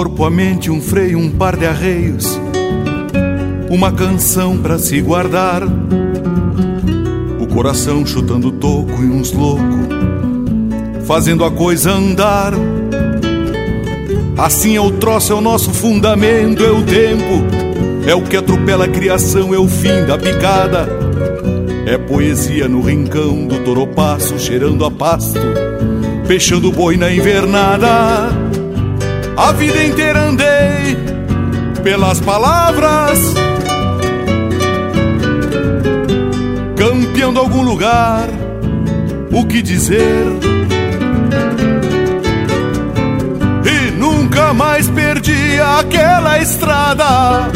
[0.00, 2.40] Corpo, a mente, um freio, um par de arreios,
[3.68, 5.62] uma canção para se guardar,
[7.38, 9.76] o coração chutando toco e uns loucos,
[11.06, 12.54] fazendo a coisa andar.
[14.38, 18.86] Assim é o troço, é o nosso fundamento, é o tempo, é o que atropela
[18.86, 20.88] a criação, é o fim da picada.
[21.84, 25.38] É poesia no rincão do toropaço, cheirando a pasto,
[26.26, 28.39] fechando boi na invernada.
[29.40, 30.98] A vida inteira andei
[31.82, 33.18] pelas palavras,
[36.76, 38.28] campeando algum lugar,
[39.32, 40.26] o que dizer.
[43.64, 47.48] E nunca mais perdi aquela estrada.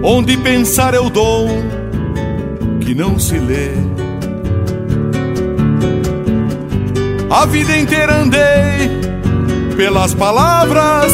[0.00, 1.48] Onde pensar é o dom
[2.80, 3.85] que não se lê.
[7.36, 8.98] A vida inteira andei
[9.76, 11.12] pelas palavras,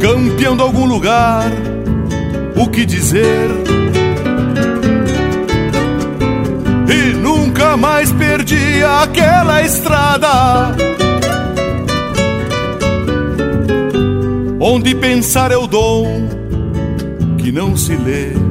[0.00, 1.44] campeão de algum lugar,
[2.56, 3.50] o que dizer.
[6.88, 10.74] E nunca mais perdi aquela estrada.
[14.58, 16.28] Onde pensar é o dom
[17.38, 18.45] que não se lê.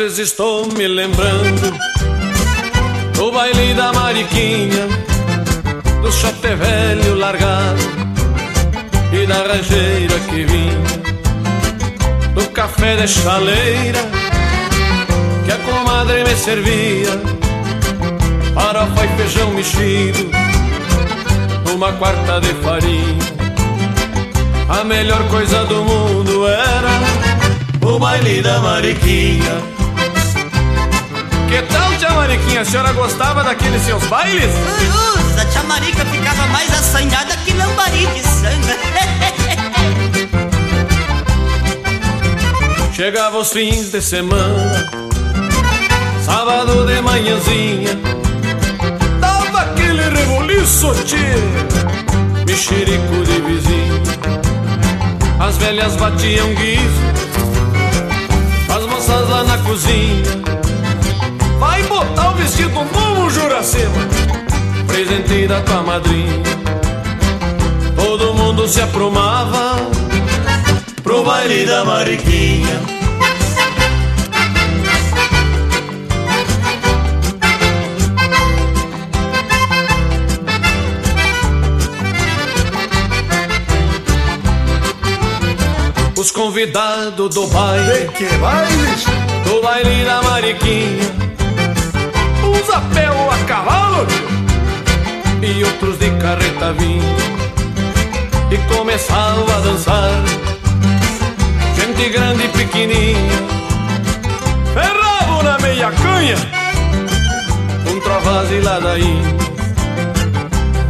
[0.00, 1.78] Vezes estou me lembrando
[3.12, 4.88] do baile da Mariquinha,
[6.00, 7.82] do chapéu velho largado
[9.12, 14.00] e da rangeira que vinha, do café de chaleira
[15.44, 17.20] que a comadre me servia,
[18.54, 20.30] farofa e feijão mexido,
[21.66, 23.18] numa quarta de farinha.
[24.66, 29.79] A melhor coisa do mundo era o baile da Mariquinha.
[31.50, 32.60] Que tal, tia Mariquinha?
[32.60, 34.52] A senhora gostava daqueles seus bailes?
[35.18, 38.78] Usa, tia Marica ficava mais assanhada que lambari de sangue.
[42.94, 44.88] Chegava os fins de semana,
[46.24, 47.98] sábado de manhãzinha,
[49.18, 51.16] dava aquele reboliço, tchê,
[52.46, 54.00] mexerico de vizinho.
[55.40, 57.00] As velhas batiam guiso,
[58.72, 60.49] as moças lá na cozinha.
[62.50, 64.08] Vestido novo, Juracema,
[64.88, 66.42] presente da tua madrinha.
[67.94, 69.76] Todo mundo se aprumava
[71.04, 72.80] pro baile da Mariquinha.
[86.16, 88.08] Os convidados do baile.
[88.18, 89.04] Que bailes?
[89.44, 91.29] Do baile da Mariquinha.
[92.80, 94.06] Uns a cavalo
[95.42, 97.02] e outros de carreta vinha.
[98.50, 100.22] E começava a dançar.
[101.76, 103.42] Gente grande e pequenininha.
[104.74, 106.36] Ferrado na meia canha.
[107.84, 109.36] Com trovas e ladainha.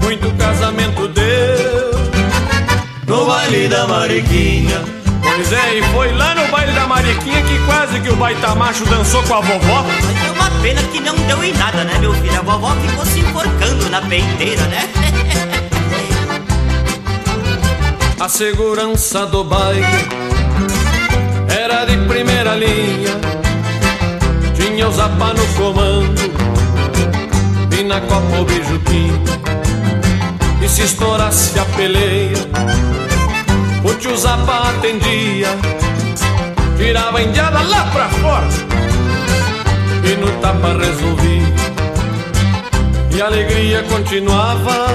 [0.02, 1.90] Muito casamento deu
[3.06, 4.99] no baile da Mariquinha.
[5.34, 8.84] Pois é, e foi lá no baile da Mariquinha que quase que o baita macho
[8.86, 9.84] dançou com a vovó.
[9.84, 12.38] Mas é uma pena que não deu em nada, né, meu filho?
[12.38, 14.88] A vovó ficou se enforcando na peiteira, né?
[18.20, 19.86] A segurança do baile
[21.48, 23.18] era de primeira linha.
[24.54, 26.20] Tinha o Zapa no comando
[27.78, 29.24] e na copa o bijuquinho.
[30.62, 32.36] E se estourasse a peleia,
[34.00, 35.48] o tio Zapa atendia.
[36.78, 38.48] Tirava a indiada lá pra fora
[40.02, 41.46] e no tapa resolvia.
[43.14, 44.86] E a alegria continuava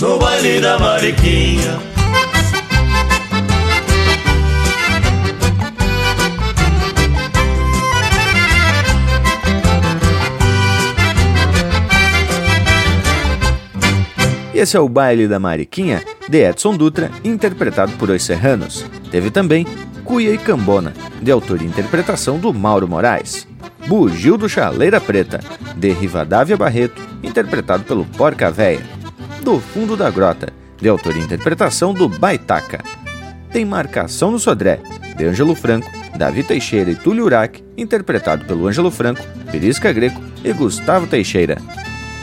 [0.00, 1.78] no baile da Mariquinha.
[14.52, 18.84] Esse é o Baile da Mariquinha, de Edson Dutra, interpretado por Os Serranos.
[19.10, 19.66] Teve também
[20.04, 23.46] Cuia e Cambona, de autoria e interpretação do Mauro Moraes.
[23.86, 25.40] Bugio do Chaleira Preta,
[25.76, 28.82] de Rivadavia Barreto, interpretado pelo Porca Véia.
[29.42, 32.82] Do Fundo da Grota, de autoria e interpretação do Baitaca.
[33.50, 34.80] Tem Marcação no Sodré,
[35.16, 40.52] de Ângelo Franco, Davi Teixeira e Túlio Urac, interpretado pelo Ângelo Franco, Berisca Greco e
[40.52, 41.56] Gustavo Teixeira.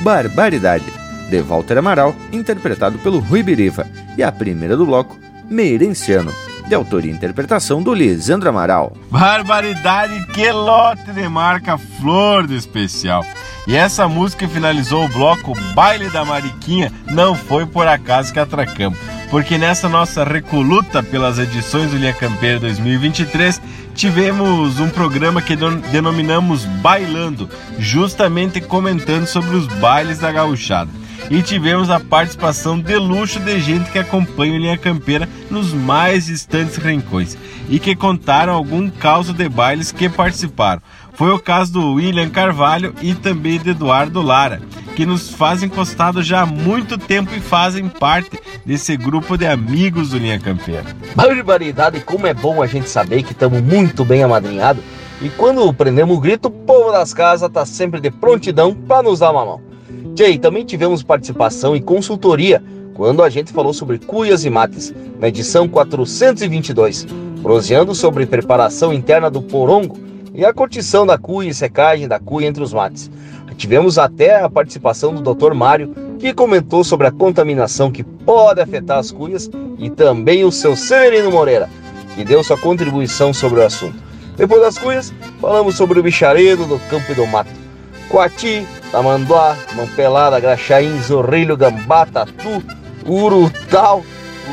[0.02, 0.86] Barbaridade,
[1.30, 5.18] de Walter Amaral, interpretado pelo Rui Biriva, e a primeira do bloco,
[5.50, 6.34] Meirenciano,
[6.68, 8.96] de autoria e interpretação do Lisandro Amaral.
[9.12, 13.24] Barbaridade, que lote de marca Flor do Especial.
[13.68, 18.98] E essa música finalizou o bloco Baile da Mariquinha, não foi por acaso que atracamos,
[19.32, 23.60] porque nessa nossa recoluta pelas edições do Linha Campeira 2023,
[23.96, 25.56] tivemos um programa que
[25.92, 27.50] denominamos Bailando,
[27.80, 33.92] justamente comentando sobre os bailes da gauchada e tivemos a participação de luxo de gente
[33.92, 37.38] que acompanha o Linha Campeira nos mais distantes rincões
[37.70, 40.82] e que contaram algum caos de bailes que participaram.
[41.14, 44.62] Foi o caso do William Carvalho e também de Eduardo Lara,
[44.96, 50.10] que nos fazem encostado já há muito tempo e fazem parte desse grupo de amigos
[50.10, 50.84] do Linha Campeira.
[51.16, 54.84] Barbaridade, como é bom a gente saber que estamos muito bem amadrinhados
[55.22, 59.20] e quando prendemos o grito, o povo das casas está sempre de prontidão para nos
[59.20, 59.75] dar uma mão.
[60.16, 62.64] Jay, também tivemos participação e consultoria
[62.94, 67.06] quando a gente falou sobre cuias e mates, na edição 422,
[67.42, 69.98] proseando sobre preparação interna do porongo
[70.34, 73.12] e a curtição da cuia e secagem da cuia entre os mates.
[73.58, 75.54] Tivemos até a participação do Dr.
[75.54, 80.76] Mário, que comentou sobre a contaminação que pode afetar as cuias e também o seu
[80.76, 81.70] Severino Moreira,
[82.16, 83.96] que deu sua contribuição sobre o assunto.
[84.38, 87.65] Depois das cuias, falamos sobre o bicharedo do campo e do mato
[88.10, 92.64] Coati, Tamanduá, Mão Pelada, Graxaim, Zorrilho, Gambá, Tatu,
[93.06, 94.04] Urutau,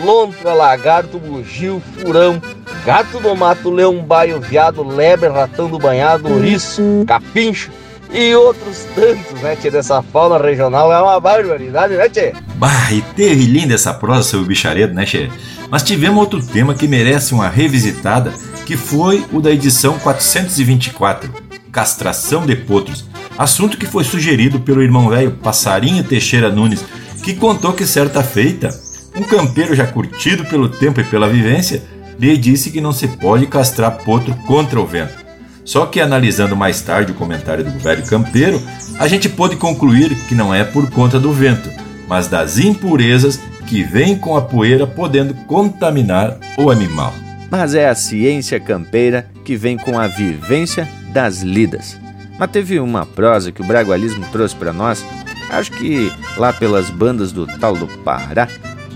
[0.04, 2.40] Lontra, Lagarto, Bugio, Furão,
[2.84, 7.70] Gato do Mato, Leão Baio, Viado, Lebre, Ratão do Banhado, Ouriço, Capincho
[8.12, 10.92] e outros tantos, né, tia, dessa fauna regional.
[10.92, 12.34] É uma barbaridade, né, tia?
[12.56, 15.30] Bah, e teve linda essa prosa sobre o bicharedo, né, tia?
[15.70, 18.32] Mas tivemos outro tema que merece uma revisitada,
[18.66, 21.30] que foi o da edição 424,
[21.70, 23.06] Castração de Potros
[23.38, 26.84] assunto que foi sugerido pelo irmão velho Passarinho Teixeira Nunes,
[27.22, 28.70] que contou que certa feita,
[29.16, 31.82] um campeiro já curtido pelo tempo e pela vivência,
[32.18, 35.22] lhe disse que não se pode castrar potro contra o vento.
[35.64, 38.60] Só que analisando mais tarde o comentário do velho campeiro,
[38.98, 41.70] a gente pôde concluir que não é por conta do vento,
[42.08, 47.14] mas das impurezas que vêm com a poeira podendo contaminar o animal.
[47.50, 52.01] Mas é a ciência campeira que vem com a vivência das lidas.
[52.42, 55.06] Mas teve uma prosa que o bragualismo trouxe para nós,
[55.48, 58.48] acho que lá pelas bandas do tal do Pará,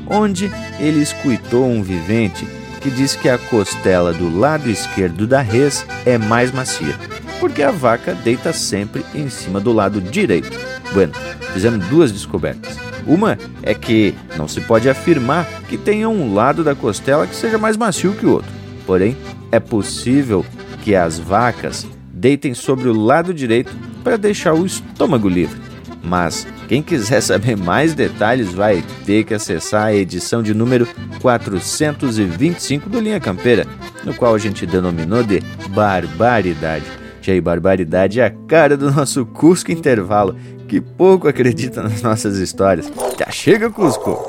[0.09, 2.45] onde ele escutou um vivente
[2.81, 6.97] que disse que a costela do lado esquerdo da res é mais macia,
[7.39, 10.51] porque a vaca deita sempre em cima do lado direito.
[10.93, 11.13] Bueno,
[11.53, 12.77] fizemos duas descobertas.
[13.07, 17.59] Uma é que não se pode afirmar que tenha um lado da costela que seja
[17.59, 18.51] mais macio que o outro.
[18.85, 19.17] Porém,
[19.53, 20.45] é possível
[20.83, 21.87] que as vacas
[22.27, 23.73] deitem sobre o lado direito
[24.03, 25.61] para deixar o estômago livre.
[26.03, 30.89] Mas quem quiser saber mais detalhes vai ter que acessar a edição de número
[31.21, 33.65] 425 do Linha Campeira,
[34.05, 36.85] no qual a gente denominou de Barbaridade.
[37.23, 40.35] Já aí, Barbaridade é a cara do nosso Cusco Intervalo,
[40.67, 42.91] que pouco acredita nas nossas histórias.
[43.17, 44.27] Já chega, Cusco!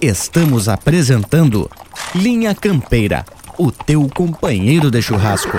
[0.00, 1.68] Estamos apresentando
[2.14, 3.24] Linha Campeira,
[3.58, 5.58] o teu companheiro de churrasco.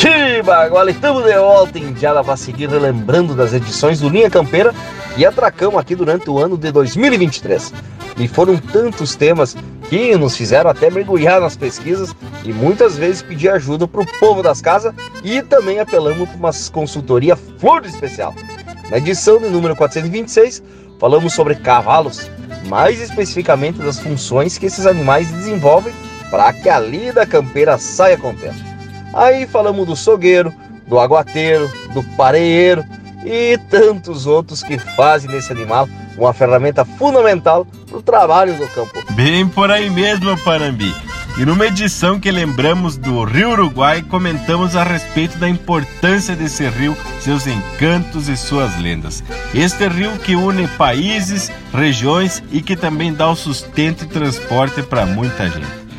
[0.00, 4.74] Tiba, agora estamos de volta em Diada para seguir relembrando das edições do Linha Campeira
[5.14, 7.70] e atracamos aqui durante o ano de 2023.
[8.16, 9.54] E foram tantos temas
[9.90, 14.42] que nos fizeram até mergulhar nas pesquisas e muitas vezes pedir ajuda para o povo
[14.42, 18.34] das casas e também apelamos para uma consultoria flor especial.
[18.88, 20.62] Na edição de número 426,
[20.98, 22.30] falamos sobre cavalos,
[22.68, 25.92] mais especificamente das funções que esses animais desenvolvem
[26.30, 28.69] para que a lida campeira saia contente.
[29.12, 30.52] Aí falamos do sogueiro,
[30.86, 32.84] do aguateiro, do pareeiro
[33.24, 38.92] e tantos outros que fazem desse animal uma ferramenta fundamental para o trabalho do campo.
[39.12, 40.94] Bem por aí mesmo, Panambi.
[41.38, 46.96] E numa edição que lembramos do Rio Uruguai, comentamos a respeito da importância desse rio,
[47.20, 49.22] seus encantos e suas lendas.
[49.54, 55.06] Este rio que une países, regiões e que também dá o sustento e transporte para
[55.06, 55.89] muita gente.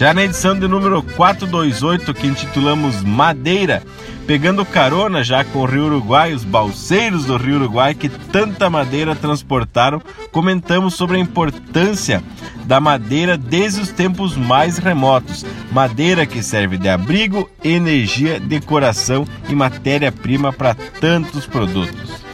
[0.00, 3.82] Já na edição de número 428, que intitulamos Madeira,
[4.26, 9.14] pegando carona já com o Rio Uruguai, os balseiros do Rio Uruguai que tanta madeira
[9.14, 10.00] transportaram,
[10.32, 12.22] comentamos sobre a importância
[12.64, 15.44] da madeira desde os tempos mais remotos.
[15.70, 22.08] Madeira que serve de abrigo, energia, decoração e matéria-prima para tantos produtos.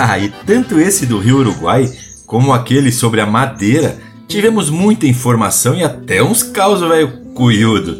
[0.00, 1.90] Ah, e tanto esse do Rio Uruguai
[2.26, 3.98] como aquele sobre a madeira,
[4.28, 7.98] tivemos muita informação e até uns causos velho cuiudo.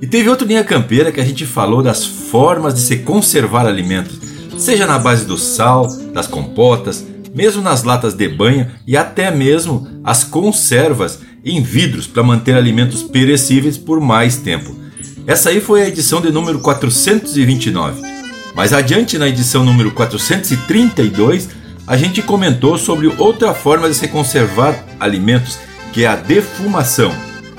[0.00, 4.20] E teve outro linha campeira que a gente falou das formas de se conservar alimentos,
[4.56, 7.04] seja na base do sal, das compotas,
[7.34, 13.02] mesmo nas latas de banha e até mesmo as conservas em vidros para manter alimentos
[13.02, 14.74] perecíveis por mais tempo.
[15.26, 18.00] Essa aí foi a edição de número 429.
[18.54, 21.48] Mais adiante, na edição número 432,
[21.86, 25.58] a gente comentou sobre outra forma de se conservar alimentos,
[25.92, 27.14] que é a defumação.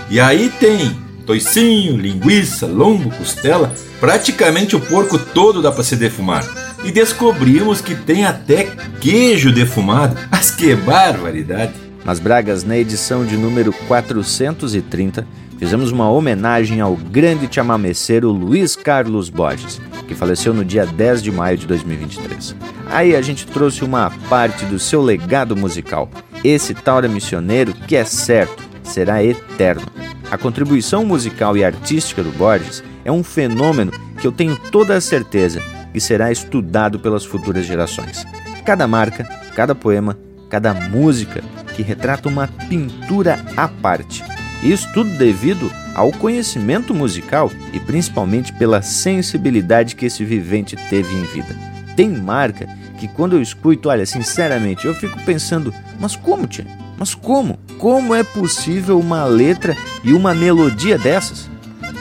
[0.09, 6.45] E aí tem toicinho, linguiça, lombo, costela, praticamente o porco todo dá para se defumar.
[6.83, 8.67] E descobrimos que tem até
[8.99, 10.17] queijo defumado.
[10.31, 11.73] Mas que barbaridade!
[12.05, 19.29] Mas Bragas, na edição de número 430, fizemos uma homenagem ao grande chamameceiro Luiz Carlos
[19.29, 22.55] Borges, que faleceu no dia 10 de maio de 2023.
[22.89, 26.09] Aí a gente trouxe uma parte do seu legado musical,
[26.43, 29.85] esse taura missioneiro que é certo, será eterno.
[30.31, 35.01] A contribuição musical e artística do Borges é um fenômeno que eu tenho toda a
[35.01, 35.61] certeza
[35.93, 38.25] que será estudado pelas futuras gerações.
[38.65, 39.23] Cada marca,
[39.55, 40.17] cada poema,
[40.49, 41.43] cada música
[41.75, 44.23] que retrata uma pintura à parte.
[44.63, 51.23] Isso tudo devido ao conhecimento musical e principalmente pela sensibilidade que esse vivente teve em
[51.25, 51.55] vida.
[51.95, 52.67] Tem marca
[52.99, 56.65] que quando eu escuto, olha, sinceramente, eu fico pensando, mas como, tia?
[56.97, 57.59] Mas como?
[57.77, 61.49] Como é possível uma letra e uma melodia dessas?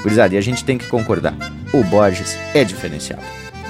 [0.02, 1.34] Gurizada, e a gente tem que concordar.
[1.72, 3.22] O Borges é diferenciado.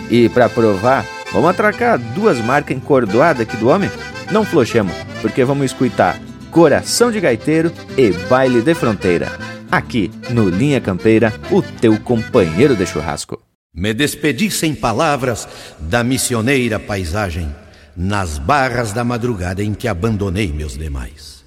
[0.08, 3.90] E para provar, vamos atracar duas marcas encordoadas aqui do homem?
[4.30, 6.18] Não flochemos, porque vamos escutar
[6.56, 9.30] Coração de Gaiteiro e Baile de Fronteira.
[9.70, 13.42] Aqui no Linha Campeira, o teu companheiro de churrasco.
[13.74, 15.46] Me despedi sem palavras
[15.78, 17.54] da missioneira paisagem
[17.94, 21.44] nas barras da madrugada em que abandonei meus demais.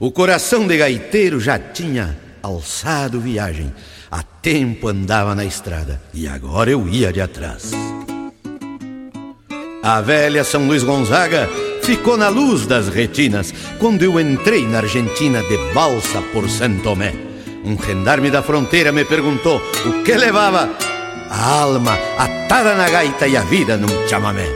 [0.00, 3.72] O coração de gaiteiro já tinha alçado viagem,
[4.10, 7.70] há tempo andava na estrada e agora eu ia de atrás.
[9.80, 11.48] A velha São Luís Gonzaga
[11.90, 17.12] ficou na luz das retinas quando eu entrei na Argentina de balsa por Santo Tomé.
[17.64, 20.70] Um gendarme da fronteira me perguntou o que levava
[21.28, 24.46] a alma atada na gaita e a vida num chamamé.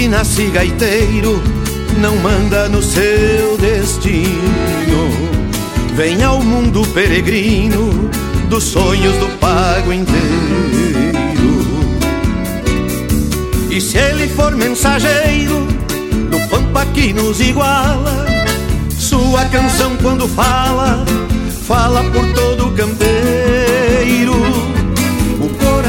[0.00, 1.42] Que nasce gaiteiro
[1.98, 5.10] não manda no seu destino.
[5.94, 8.08] Vem ao mundo peregrino
[8.48, 11.10] dos sonhos do pago inteiro.
[13.68, 15.66] E se ele for mensageiro
[16.30, 18.24] do pampa que nos iguala,
[18.98, 21.04] sua canção quando fala,
[21.66, 24.49] fala por todo o campeiro.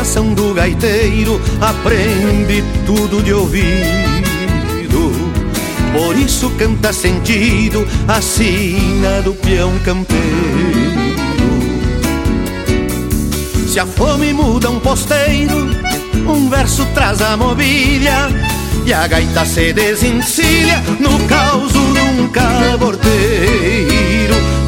[0.01, 5.11] Coração do gaiteiro aprende tudo de ouvido.
[5.93, 10.23] Por isso canta sentido a sina do peão campeiro.
[13.67, 15.69] Se a fome muda um posteiro,
[16.27, 18.27] um verso traz a mobília
[18.83, 23.90] e a gaita se desencilha no caos de um caborteiro.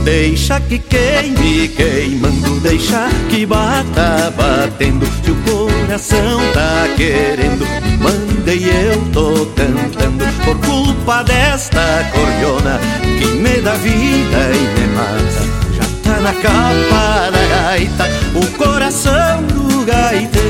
[0.04, 5.06] Deixa que queime queimando, deixa que bata batendo.
[5.24, 7.66] Se o coração tá querendo,
[8.02, 10.26] manda e eu tô cantando.
[10.44, 12.80] Por culpa desta cordiona
[13.18, 15.42] que me dá vida e me mata.
[15.74, 18.06] Já tá na capa da gaita
[18.36, 20.44] o coração do gaiteiro.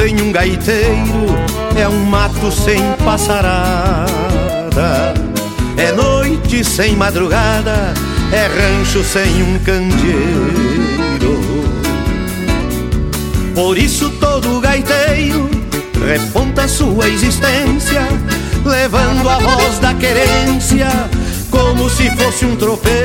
[0.00, 1.26] Sem um gaiteiro
[1.78, 4.08] é um mato sem passarada.
[5.76, 7.92] É noite sem madrugada,
[8.32, 11.38] é rancho sem um candeeiro.
[13.54, 15.50] Por isso todo gaiteiro
[16.06, 18.08] reponta sua existência,
[18.64, 20.88] levando a voz da querência
[21.50, 23.00] como se fosse um tropeiro.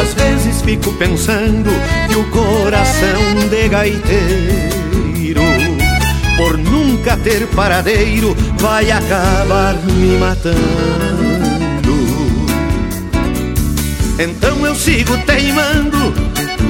[0.00, 1.70] Às vezes fico pensando
[2.08, 5.40] que o coração de gaiteiro,
[6.36, 11.14] por nunca ter paradeiro, vai acabar me matando.
[14.18, 16.14] Então eu sigo teimando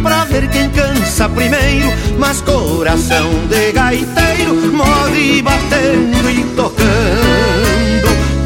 [0.03, 6.85] pra ver quem cansa primeiro, mas coração de gaiteiro morre batendo e tocando.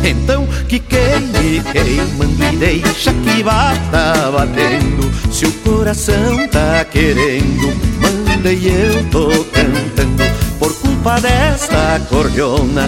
[0.05, 0.38] Então
[0.69, 5.11] que queime, queimando e deixa que bata batendo.
[5.32, 7.73] Se o coração tá querendo,
[8.03, 10.23] manda e eu tô cantando.
[10.59, 12.86] Por culpa desta cordiona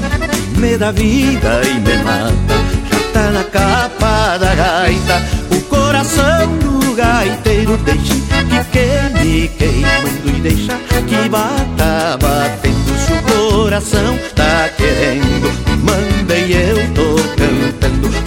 [0.53, 2.61] que me dá vida e me mata.
[2.91, 10.41] Já tá na capa da gaita, o coração do gaiteiro deixa que queime, queimando e
[10.43, 10.77] deixa
[11.09, 12.81] que bata batendo.
[13.07, 15.51] Se o coração tá querendo,
[15.83, 17.20] manda e eu tô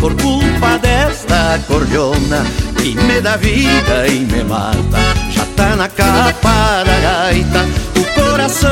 [0.03, 2.43] por culpa desta cordiona
[2.75, 4.99] que me dá vida e me mata.
[5.31, 7.65] Já tá na capa da gaita
[7.95, 8.69] o coração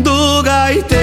[0.00, 0.96] do gaiteiro.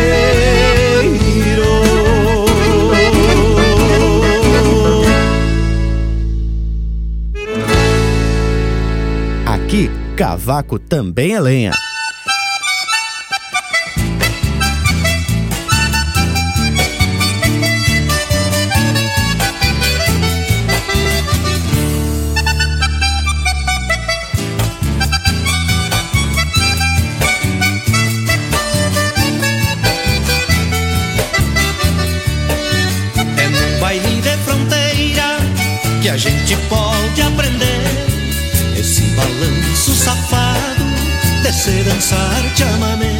[9.45, 11.71] Aqui, cavaco também é lenha.
[36.23, 37.81] Gente pode aprender
[38.79, 40.85] esse balanço safado
[41.43, 43.11] de se dançar chamamé.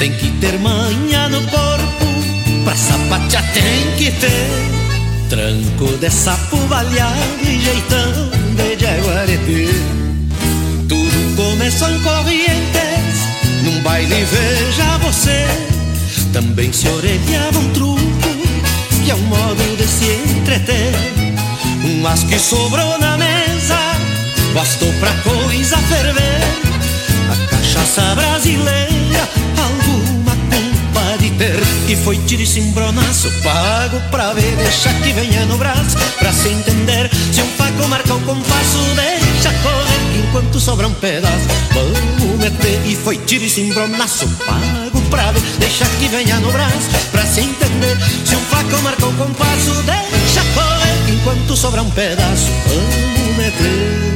[0.00, 7.44] Tem que ter manha no corpo, pra sapatear tem que ter tranco de sapo baleado
[7.44, 9.72] e jeitão de jaguareté.
[10.88, 13.20] Tudo começou em Corrientes,
[13.62, 15.46] num baile veja você.
[16.32, 18.00] Também se orelhava um truco,
[19.04, 21.19] que é um modo de se entreter.
[21.82, 23.78] Mas que sobrou na mesa,
[24.54, 26.40] bastou pra coisa ferver.
[27.30, 31.60] A cachaça brasileira, alguma culpa de ter.
[31.88, 36.48] E foi tiro e cimbronaço, pago pra ver, deixa que venha no braço, pra se
[36.48, 37.10] entender.
[37.32, 41.46] Se um faco marca o compasso, deixa correr, enquanto sobra um pedaço.
[41.72, 46.90] Vamos meter, e foi tiro e cimbronaço, pago pra ver, deixa que venha no braço,
[47.10, 47.96] pra se entender.
[48.24, 50.09] Se um faco marca o compasso, deixa
[51.20, 52.50] enquanto sobra pedaço.
[52.66, 54.10] Vamos meter.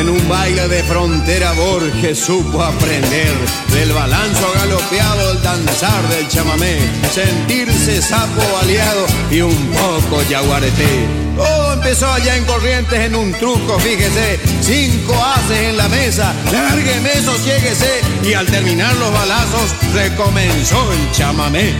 [0.00, 3.34] En un baile de frontera Borges supo aprender
[3.72, 6.78] del balanzo galopeado, el danzar del chamamé,
[7.12, 11.06] sentirse sapo aliado y un poco yaguareté.
[11.36, 17.10] Todo empezó allá en Corrientes en un truco, fíjese, cinco haces en la mesa, lárgueme,
[17.22, 21.74] sosiéguese y al terminar los balazos recomenzó el chamamé.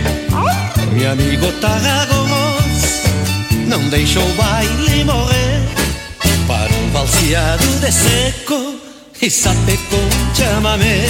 [0.93, 2.42] Mi amigo Tarragos
[3.73, 5.59] não deixou o baile morrer
[6.47, 8.75] para um valseado de seco
[9.19, 11.07] e sapecou chamamé.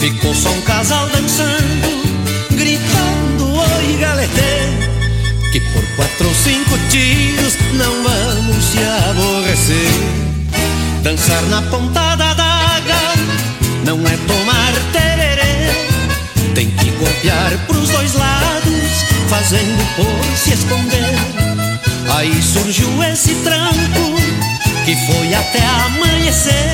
[0.00, 2.02] Ficou só um casal dançando,
[2.50, 5.52] gritando oi galetê.
[5.52, 8.78] Que por quatro ou cinco tiros não vamos se
[9.10, 9.92] aborrecer.
[11.04, 13.14] Dançar na ponta da daga
[13.84, 15.70] não é tomar tererê.
[16.56, 21.47] Tem que golpear pros dois lados, fazendo por se esconder.
[22.10, 24.16] Aí surgiu esse tranco
[24.84, 26.72] que foi até amanhecer.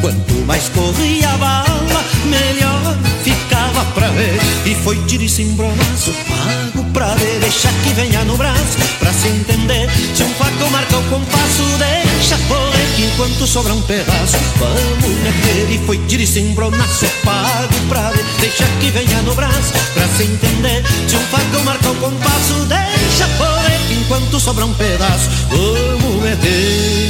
[0.00, 4.40] Quanto mais corria a bala, melhor ficava pra ver.
[4.66, 7.40] E foi tiro e cimbronaço, pago pra ver.
[7.40, 9.88] Deixa que venha no braço, pra se entender.
[10.14, 12.69] Se um faco marca o compasso, deixa correr.
[13.02, 15.70] Enquanto sobra um pedaço, vamos meter.
[15.70, 18.24] E foi tiro e cimbronaço, pago pra ver.
[18.40, 20.84] Deixa que venha no braço, pra se entender.
[21.08, 23.30] Se um faco marca o compasso, deixa.
[23.88, 27.09] Que enquanto sobra um pedaço, vamos meter.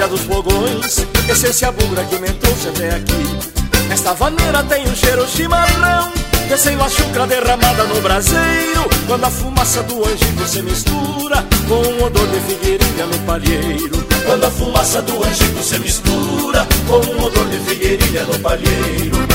[0.00, 1.06] Memória dos fogões.
[1.28, 3.92] Essência bugra que me trouxe até aqui.
[3.92, 6.12] Esta vaneira tem um cheiro chimarrão
[6.48, 8.88] Descendo a chucra derramada no braseiro.
[9.06, 14.06] Quando a fumaça do angico se mistura Com o odor de figueirinha no palheiro.
[14.24, 19.30] Quando a fumaça do angico se mistura Com o odor de figueirinha no palheiro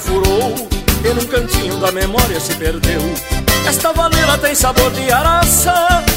[0.00, 0.54] furou.
[1.04, 3.00] E num cantinho da memória se perdeu.
[3.66, 5.74] Esta vaneira tem sabor de araça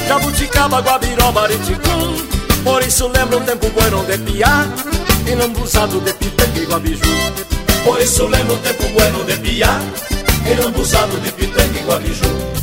[0.07, 2.15] Jabuticaba, guabiroba, areticum
[2.63, 4.67] Por isso lembra um tempo bueno de piá
[5.25, 7.01] E lambuzado de pitanga e guabiju.
[7.83, 9.81] Por isso lembra um tempo bueno de piá
[10.45, 12.58] E lambuzado de pitanga e guabiju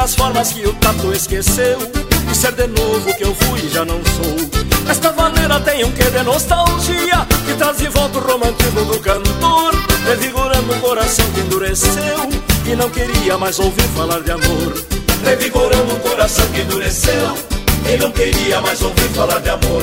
[0.00, 1.78] as formas que o tato esqueceu.
[2.30, 4.90] E ser de novo que eu fui e já não sou.
[4.90, 9.74] Esta vaneira tem um quê de nostalgia Que traz de volta o romantismo do cantor
[10.04, 12.28] Revigorando o coração que endureceu.
[12.66, 14.84] E não queria mais ouvir falar de amor.
[15.24, 17.36] Revigorando o coração que endureceu.
[17.92, 19.82] E não queria mais ouvir falar de amor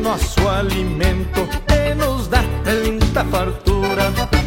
[0.00, 4.39] Nosso alimento e nos dá tanta fartura.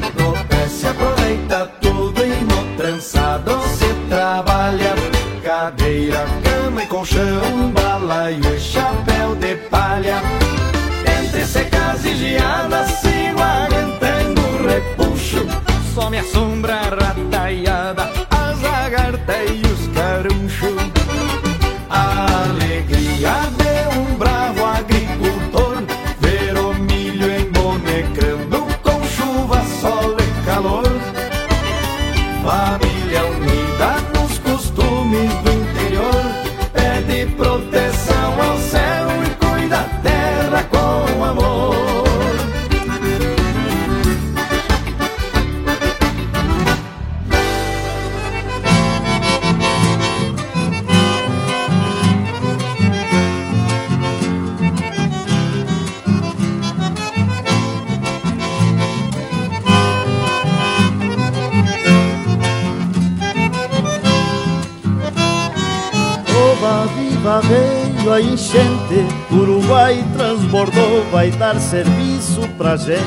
[70.64, 73.02] Transbordou, vai dar serviço pra gente.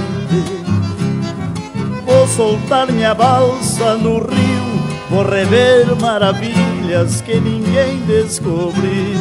[2.05, 9.16] Vou soltar minha balsa no rio, vou rever maravilhas que ninguém descobriu.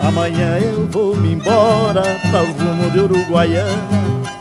[0.00, 3.88] Amanhã eu vou me embora para o rumo de Uruguaiana,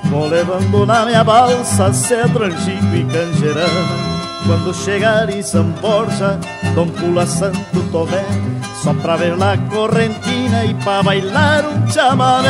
[0.05, 4.13] vou levando na minha balsa cedro, angico e canjerana.
[4.45, 6.37] Quando chegar em São Borja,
[6.75, 8.25] Dom Pula Santo Tomé
[8.83, 9.55] Só pra ver na
[10.43, 12.49] correntina e pra bailar um chamamé.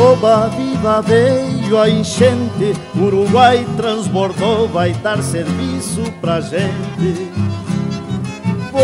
[0.00, 7.47] Oba, viva, veio a enchente Uruguai transbordou, vai dar serviço pra gente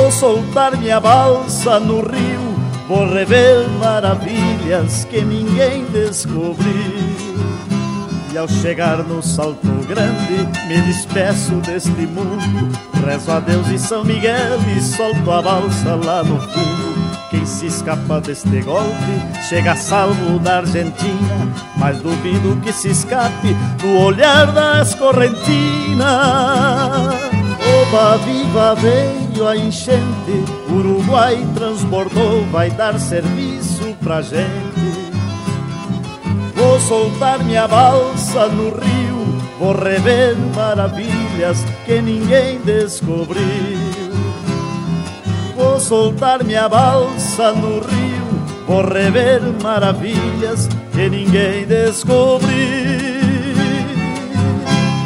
[0.04, 2.54] Vou soltar minha balsa no rio
[2.86, 7.16] Vou rever maravilhas que ninguém descobriu
[8.30, 12.70] E ao chegar no Salto Grande Me despeço deste mundo
[13.02, 16.94] Rezo a Deus e São Miguel E solto a balsa lá no fundo
[17.30, 24.04] quem se escapa deste golpe chega salvo na Argentina, mas duvido que se escape no
[24.04, 26.04] olhar das correntinas.
[27.82, 28.76] Oba, viva,
[29.34, 34.44] veio a enchente, Uruguai transbordou, vai dar serviço pra gente.
[36.54, 43.44] Vou soltar minha balsa no rio, vou rever maravilhas que ninguém descobriu.
[45.56, 52.54] Vou soltar minha balsa no rio, vou rever maravilhas que ninguém descobriu.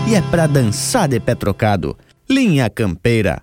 [0.07, 1.97] E é pra dançar de pé trocado.
[2.31, 3.43] Linha Campeira,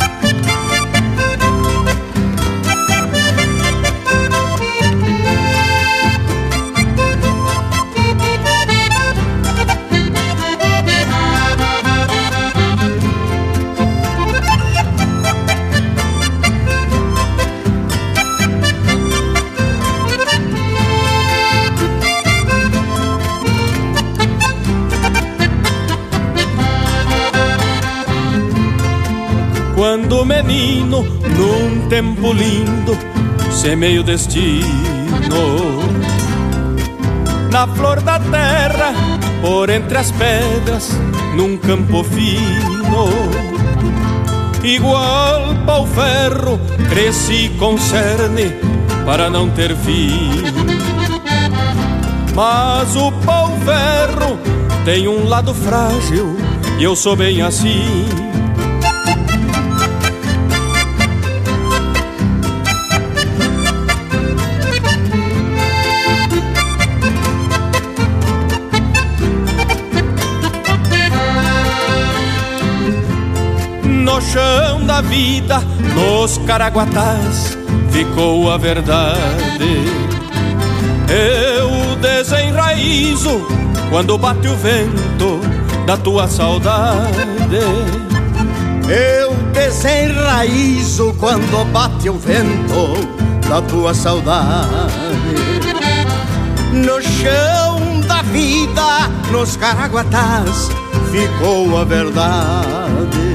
[30.11, 32.97] Quando menino, num tempo lindo,
[33.49, 34.59] semeio destino.
[37.49, 38.93] Na flor da terra,
[39.41, 40.89] por entre as pedras,
[41.33, 43.07] num campo fino.
[44.61, 46.59] Igual pau ferro,
[46.89, 48.51] cresci com cerne
[49.05, 50.29] para não ter fim.
[52.35, 54.37] Mas o pau ferro
[54.83, 56.35] tem um lado frágil
[56.77, 58.30] e eu sou bem assim.
[74.31, 75.59] Chão da vida,
[75.93, 77.57] nos caraguatás,
[77.91, 79.19] ficou a verdade.
[81.09, 83.45] Eu desenraizo
[83.89, 85.41] quando bate o vento
[85.85, 87.59] da tua saudade.
[88.87, 94.69] Eu desenraizo quando bate o vento da tua saudade.
[96.71, 100.69] No chão da vida, nos caraguatás,
[101.11, 103.30] ficou a verdade.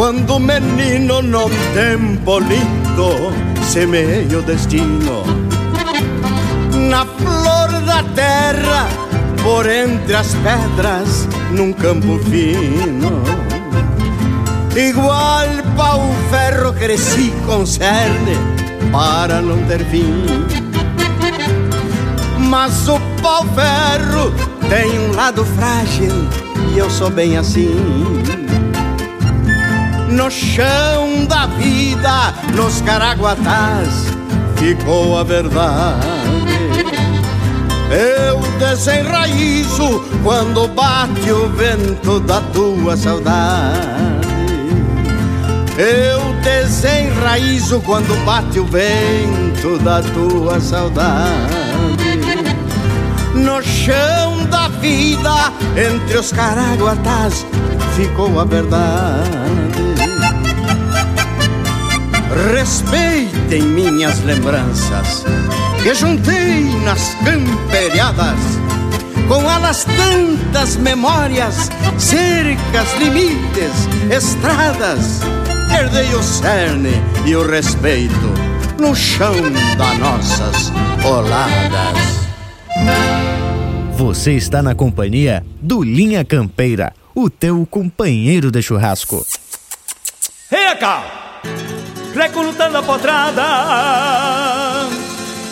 [0.00, 5.24] Quando menino num tempo lindo semeia o destino.
[6.88, 8.88] Na flor da terra,
[9.42, 13.22] por entre as pedras, num campo fino.
[14.74, 15.44] Igual
[15.76, 16.00] pau
[16.30, 18.38] ferro cresci com cerne
[18.90, 20.24] para não ter fim.
[22.48, 24.32] Mas o pau ferro
[24.70, 26.26] tem um lado frágil
[26.74, 28.40] e eu sou bem assim
[30.20, 34.04] no chão da vida, nos caraguatás,
[34.56, 36.06] ficou a verdade.
[37.90, 43.78] Eu desenraizo quando bate o vento da tua saudade.
[45.78, 51.30] Eu desenraizo quando bate o vento da tua saudade.
[53.34, 57.46] No chão da vida, entre os caraguatás,
[57.96, 59.49] ficou a verdade.
[62.48, 65.24] Respeitem minhas lembranças
[65.82, 68.38] que juntei nas camperiadas.
[69.28, 71.68] Com elas tantas memórias,
[71.98, 75.20] cercas, limites, estradas.
[75.70, 76.92] Herdei o cerne
[77.26, 78.32] e o respeito
[78.80, 79.34] no chão
[79.76, 80.72] das nossas
[81.04, 82.20] oladas.
[83.98, 89.26] Você está na companhia do Linha Campeira, o teu companheiro de churrasco.
[90.50, 91.19] Ei, cá!
[92.14, 93.42] Recrutando a potrada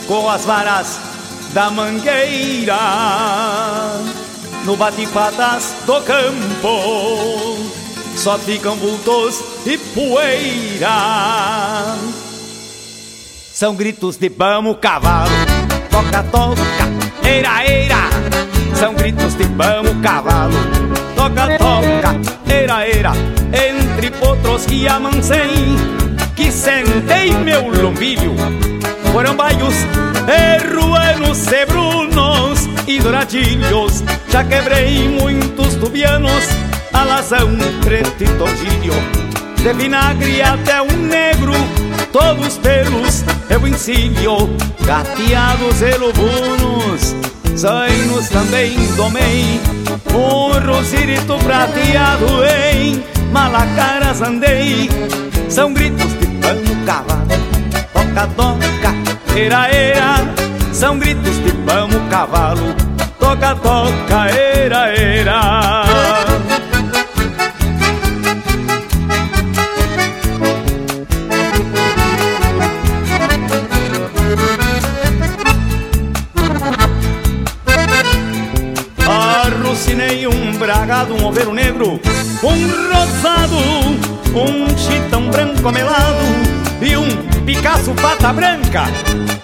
[0.07, 0.99] com as varas
[1.53, 2.79] da mangueira
[4.65, 7.57] no bate-patas do campo.
[8.17, 10.89] Só ficam vultos e poeira.
[13.53, 15.31] São gritos de bamo cavalo
[15.91, 16.63] toca toca
[17.29, 18.11] eira eira.
[18.75, 20.55] São gritos de bamo cavalo
[21.17, 23.13] toca toca eira eira.
[23.53, 25.98] Entre potros que amancem
[26.39, 28.37] que sentei meu lombilho.
[29.13, 29.75] Foram baios,
[30.29, 34.05] erruanos, cebrunos e douradilhos.
[34.31, 36.45] Já quebrei muitos tubianos,
[36.93, 37.49] alazão,
[37.81, 38.93] preto e tordilho
[39.57, 41.55] De vinagre até um negro,
[42.13, 43.25] todos pelos.
[43.51, 44.49] Eu ensino
[44.87, 47.17] Gateados e lobunos,
[47.57, 49.61] zainos também domei.
[50.15, 52.27] Um rosirito prateado
[52.73, 53.03] em
[53.33, 54.89] Malacaras andei.
[55.49, 57.29] São gritos de pano cavalo
[57.93, 60.15] Toca, toca, era, era
[60.73, 62.75] São gritos de pano cavalo.
[63.19, 65.88] Toca, toca, era, era
[81.07, 82.01] um oveiro negro
[82.43, 83.57] Um rosado,
[84.35, 86.25] um chitão branco melado
[86.83, 87.09] E um
[87.45, 88.85] Picasso pata branca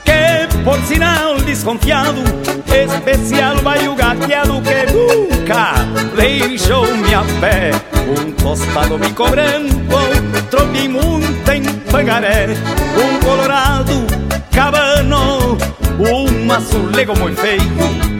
[0.04, 2.22] Que por sinal desconfiado
[2.66, 5.74] Especial vai o gateado que nunca
[6.16, 7.10] Deixou-me
[7.40, 7.70] pé.
[8.08, 12.48] Um tostado bico branco Tropimunta em Pangaré
[12.96, 14.06] Um colorado
[14.52, 15.56] cabano
[16.00, 18.13] Um azulego muito feio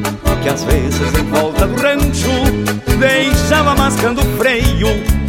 [0.45, 2.29] que às vezes em volta do rancho
[2.99, 4.89] deixava mascando freio.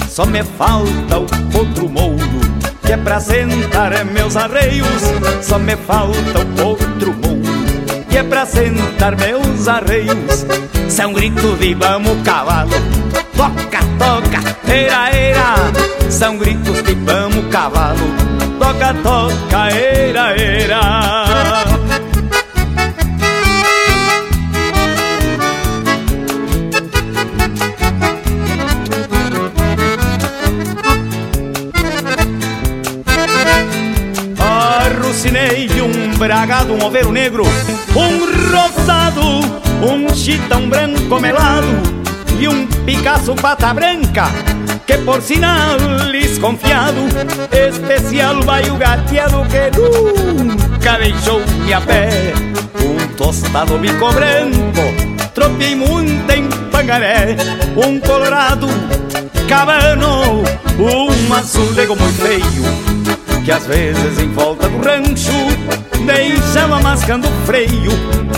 [0.09, 2.19] Só me falta o outro mouro
[2.85, 5.01] que é pra sentar meus arreios.
[5.41, 10.45] Só me falta o outro mouro que é pra sentar meus arreios.
[10.89, 12.71] São grito de vamos cavalo,
[13.37, 15.55] toca, toca, era, era.
[16.11, 18.05] São gritos de vamos cavalo,
[18.59, 21.24] toca, toca, era, era.
[36.25, 37.43] Bragado, um oveiro negro,
[37.95, 39.21] um rosado,
[39.85, 41.67] um chitão branco melado
[42.39, 44.25] e um Picasso pata branca,
[44.87, 45.77] que por sinal
[46.11, 47.01] desconfiado,
[47.51, 52.33] especial vai o gateado que nunca deixou-me a pé.
[52.83, 57.37] Um tostado bico branco, tropei muito em Pangaré,
[57.77, 58.67] um colorado
[59.47, 60.43] cabano,
[60.79, 62.84] um azulego muito feio
[63.45, 65.31] que às vezes em volta do rancho
[66.03, 67.91] deixava mascando freio.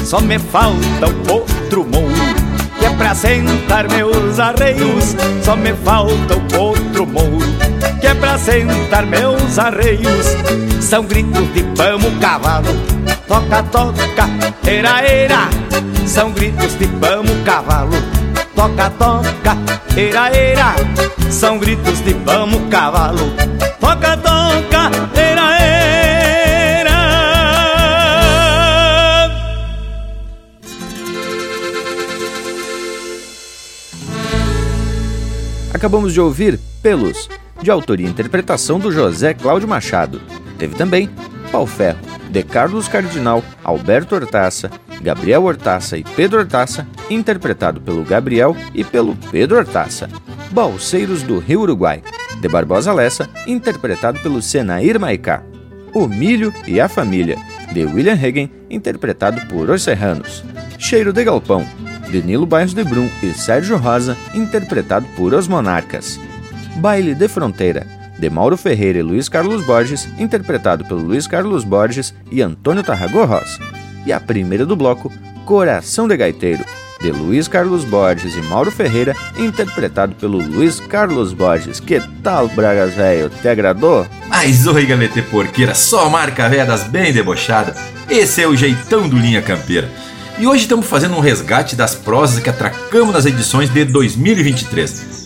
[0.04, 2.14] Só me falta o outro mouro
[2.78, 5.16] que é pra sentar meus arreios.
[5.44, 7.48] Só me falta o outro mouro
[8.02, 10.36] que é pra sentar meus arreios.
[10.82, 12.76] São gritos de pamo cavalo,
[13.28, 14.30] toca, toca,
[14.66, 15.50] era, era.
[16.06, 17.96] São gritos de pamo cavalo,
[18.58, 19.56] toca, toca,
[19.96, 20.74] eira, eira,
[21.30, 23.32] são gritos de vamos cavalo.
[23.80, 26.92] Toca, toca, eira, eira.
[35.72, 37.30] Acabamos de ouvir Pelos,
[37.62, 40.20] de autoria e interpretação do José Cláudio Machado.
[40.58, 41.12] Teve também
[41.52, 44.70] Pau Ferro, de Carlos Cardinal, Alberto Hortaça,
[45.02, 50.10] Gabriel Hortaça e Pedro Hortaça, interpretado pelo Gabriel e pelo Pedro Hortaça.
[50.52, 52.02] Balseiros do Rio Uruguai,
[52.40, 55.44] de Barbosa Lessa, interpretado pelo Senair Maicá.
[55.94, 57.38] O Milho e a Família,
[57.72, 60.44] de William Hagen, interpretado por Os Serranos.
[60.78, 61.66] Cheiro de Galpão,
[62.10, 66.20] de Nilo Bairros de Brum e Sérgio Rosa, interpretado por Os Monarcas.
[66.78, 67.88] Baile de Fronteira,
[68.18, 73.26] de Mauro Ferreira e Luiz Carlos Borges, interpretado pelo Luiz Carlos Borges e Antônio Tarragó
[73.26, 73.60] Rosa.
[74.06, 75.12] E a primeira do bloco,
[75.46, 76.64] Coração de Gaiteiro,
[77.00, 81.80] de Luiz Carlos Borges e Mauro Ferreira, interpretado pelo Luiz Carlos Borges.
[81.80, 83.30] Que tal, Bragas Velho?
[83.30, 84.08] Te agradou?
[84.28, 87.76] Mas oi, galete porqueira, só marca véia bem debochada.
[88.10, 89.90] Esse é o jeitão do Linha Campeira.
[90.40, 95.17] E hoje estamos fazendo um resgate das prosas que atracamos nas edições de 2023.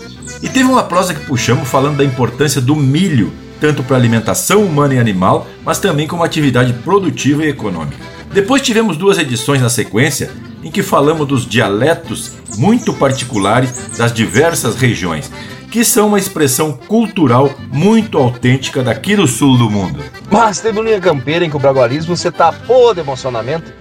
[0.42, 4.96] E teve uma prosa que puxamos falando da importância do milho, tanto para alimentação humana
[4.96, 7.98] e animal, mas também como atividade produtiva e econômica.
[8.34, 10.32] Depois tivemos duas edições na sequência
[10.64, 15.32] em que falamos dos dialetos muito particulares das diversas regiões,
[15.70, 20.04] que são uma expressão cultural muito autêntica daqui do sul do mundo.
[20.32, 23.72] Mas teve um linha campeira em que o bragualismo se tapou de emocionamento,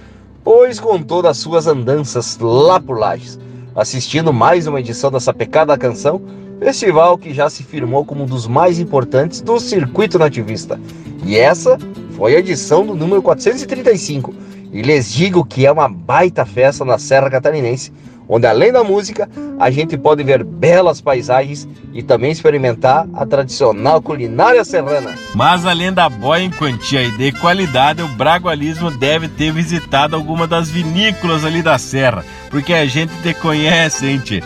[0.43, 3.39] pois contou das suas andanças lá por Lages,
[3.75, 6.21] assistindo mais uma edição dessa pecada canção
[6.61, 10.79] festival que já se firmou como um dos mais importantes do circuito nativista.
[11.25, 11.75] E essa
[12.15, 14.31] foi a edição do número 435.
[14.71, 17.91] E lhes digo que é uma baita festa na Serra Catarinense,
[18.29, 19.27] onde além da música,
[19.59, 25.15] a gente pode ver belas paisagens e também experimentar a tradicional culinária serrana.
[25.33, 30.45] Mas além da boia em quantia e de qualidade, o Bragualismo deve ter visitado alguma
[30.45, 34.43] das vinícolas ali da serra, porque a gente te conhece, hein, tchê?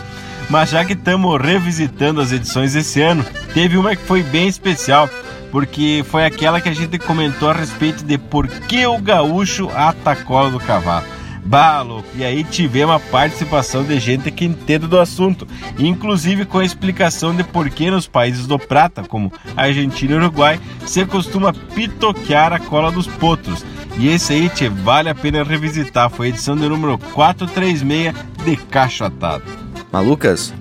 [0.48, 5.08] Mas já que estamos revisitando as edições esse ano, teve uma que foi bem especial,
[5.50, 10.12] porque foi aquela que a gente comentou a respeito de por que o gaúcho ata
[10.12, 11.16] a cola do cavalo.
[11.46, 12.08] Bah, louco.
[12.16, 15.46] E aí tivemos a participação de gente que entende do assunto,
[15.78, 20.60] inclusive com a explicação de por que nos países do prata, como Argentina e Uruguai,
[20.84, 23.64] se costuma pitoquear a cola dos potros.
[23.96, 26.10] E esse aí, tchê, vale a pena revisitar.
[26.10, 28.12] Foi a edição de número 436
[28.44, 29.65] de Cacho Atado.
[29.96, 30.52] Malucas,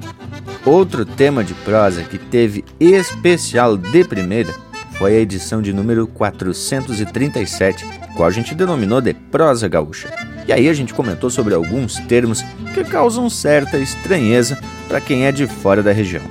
[0.66, 4.53] outro tema de prosa que teve especial de primeira
[4.91, 7.86] foi a edição de número 437,
[8.16, 10.10] qual a gente denominou de prosa gaúcha.
[10.48, 12.44] E aí a gente comentou sobre alguns termos
[12.74, 14.57] que causam certa estranheza
[14.88, 16.24] para quem é de fora da região.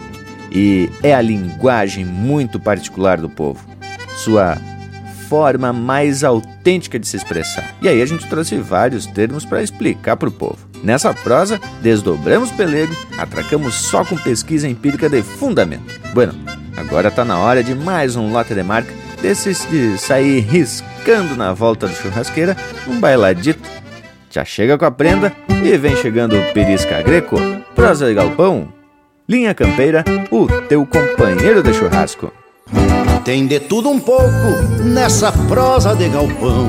[0.50, 3.68] E é a linguagem muito particular do povo,
[4.16, 4.56] sua
[5.28, 7.74] forma mais autêntica de se expressar.
[7.82, 10.63] E aí a gente trouxe vários termos para explicar para o povo.
[10.84, 15.98] Nessa prosa, desdobramos pelego, atracamos só com pesquisa empírica de fundamento.
[16.12, 16.34] Bueno,
[16.76, 18.92] agora tá na hora de mais um lote de marca
[19.22, 22.54] desses de sair riscando na volta do churrasqueira
[22.86, 23.66] um bailadito.
[24.28, 27.36] Já chega com a prenda e vem chegando o Perisca Greco,
[27.74, 28.68] prosa de galpão,
[29.26, 32.30] linha campeira, o teu companheiro de churrasco.
[33.24, 34.28] Tem de tudo um pouco
[34.82, 36.68] nessa prosa de galpão.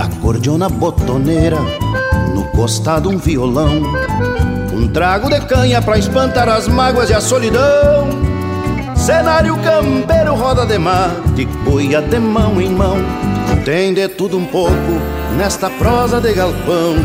[0.00, 1.58] Acordeona botoneira,
[2.54, 3.82] costado um violão.
[4.72, 8.08] Um trago de canha pra espantar as mágoas e a solidão.
[8.96, 12.96] Cenário campeiro, roda de mate, boia de mão em mão.
[13.64, 14.72] Tem de tudo um pouco
[15.36, 16.96] nesta prosa de galpão.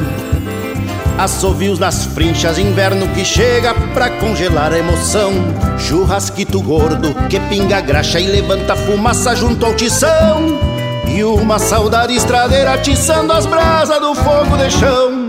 [1.18, 5.34] Assovios nas frinchas, inverno que chega pra congelar a emoção.
[5.78, 10.60] Churrasquito gordo que pinga graxa e levanta fumaça junto ao tição.
[11.08, 15.29] E uma saudade estradeira atiçando as brasas do fogo de chão.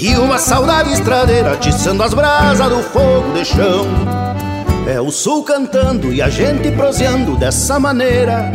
[0.00, 3.84] E uma saudade estradeira atiçando as brasas do fogo de chão.
[4.86, 8.48] É o sul cantando e a gente proseando dessa maneira.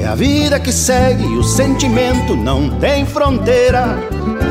[0.00, 3.98] É a vida que segue e o sentimento não tem fronteira.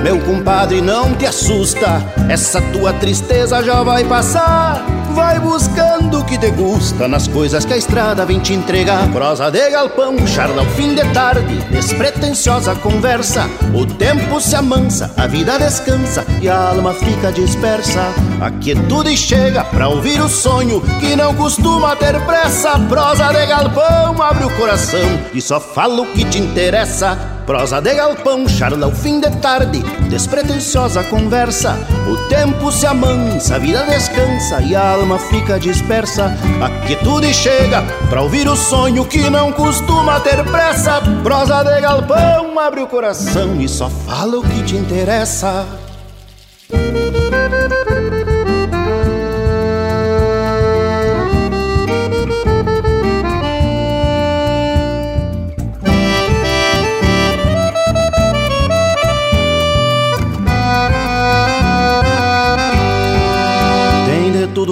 [0.04, 4.95] Meu compadre, não te assusta, essa tua tristeza já vai passar.
[5.16, 9.10] Vai buscando o que te gusta nas coisas que a estrada vem te entregar.
[9.14, 13.50] Prosa de galpão, charla ao fim de tarde, despretensiosa conversa.
[13.74, 18.14] O tempo se amansa, a vida descansa e a alma fica dispersa.
[18.42, 22.78] A quietude chega pra ouvir o sonho que não costuma ter pressa.
[22.90, 25.00] Prosa de galpão, abre o coração
[25.34, 27.35] e só fala o que te interessa.
[27.46, 31.78] Prosa de galpão, charla ao fim de tarde, despretensiosa conversa.
[32.10, 36.34] O tempo se amansa, a vida descansa e a alma fica dispersa.
[36.60, 41.00] A quietude chega pra ouvir o sonho que não costuma ter pressa.
[41.22, 45.68] Prosa de galpão, abre o coração e só fala o que te interessa.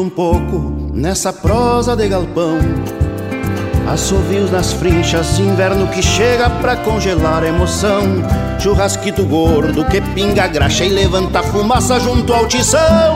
[0.03, 2.59] Um pouco nessa prosa de galpão.
[3.87, 8.03] Assovios nas frinchas, inverno que chega pra congelar a emoção.
[8.59, 13.15] Churrasquito gordo que pinga graxa e levanta fumaça junto ao tição.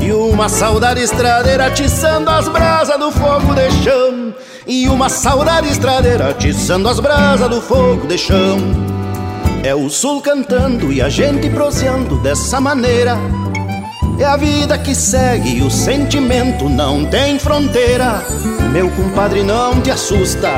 [0.00, 4.34] E uma saudade estradeira atiçando as brasas do fogo de chão.
[4.66, 8.58] E uma saudade estradeira atiçando as brasas do fogo de chão.
[9.64, 13.18] É o sul cantando e a gente proseando dessa maneira
[14.20, 18.22] é a vida que segue o sentimento não tem fronteira.
[18.70, 20.48] Meu compadre, não te assusta,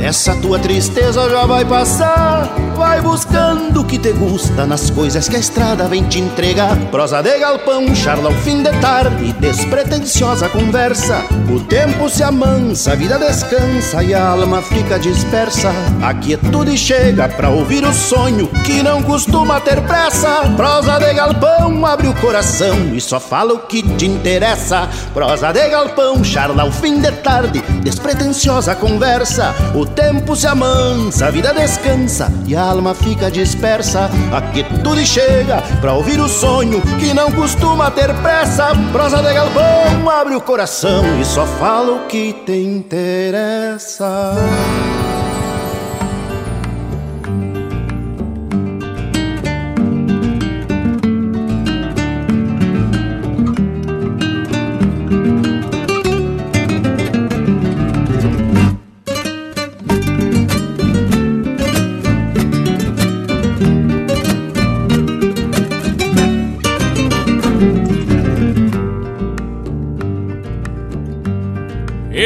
[0.00, 2.48] essa tua tristeza já vai passar.
[2.74, 6.74] Vai buscando o que te gusta nas coisas que a estrada vem te entregar.
[6.90, 11.22] Prosa de galpão, charla ao fim de tarde, despretensiosa conversa.
[11.54, 15.70] O tempo se amansa, a vida descansa e a alma fica dispersa.
[16.02, 20.48] A quietude chega pra ouvir o sonho que não costuma ter pressa.
[20.56, 24.88] Prosa de galpão, abre o coração só fala o que te interessa.
[25.12, 29.52] Prosa de galpão, charla ao fim de tarde, despretensiosa conversa.
[29.74, 34.08] O tempo se amansa, a vida descansa e a alma fica dispersa.
[34.32, 38.68] A quietude chega pra ouvir o sonho que não costuma ter pressa.
[38.92, 44.36] Prosa de galpão, abre o coração e só fala o que te interessa.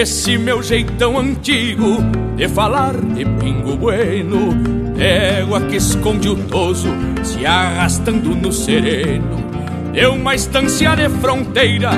[0.05, 1.97] Esse meu jeitão antigo
[2.36, 4.51] de falar de pingo bueno,
[4.98, 6.89] égua que esconde o toso
[7.22, 9.43] se arrastando no sereno.
[9.94, 11.93] De uma estância de fronteira,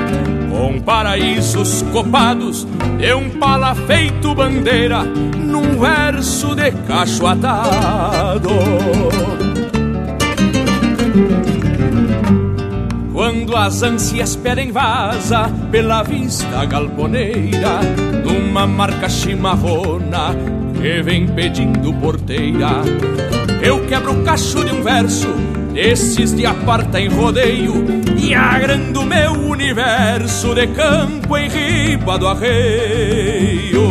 [0.49, 2.65] com paraísos copados,
[2.97, 8.51] de um pala feito bandeira, num verso de cacho atado.
[13.17, 17.81] Quando as ânsias pedem vaza pela vista galponeira,
[18.23, 20.35] numa marca chimarrona
[20.79, 22.83] que vem pedindo porteira,
[23.63, 25.29] eu quebro o cacho de um verso
[25.73, 27.83] desses de aparta em rodeio
[28.19, 33.81] e agrando meu universo de campo em riba do arreio.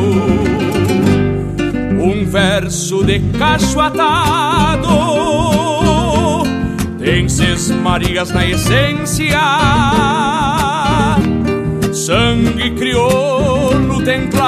[2.01, 5.36] Um verso de cacho atado
[7.37, 9.39] Ses Marias na essência,
[11.93, 14.47] sangue crioulo templado,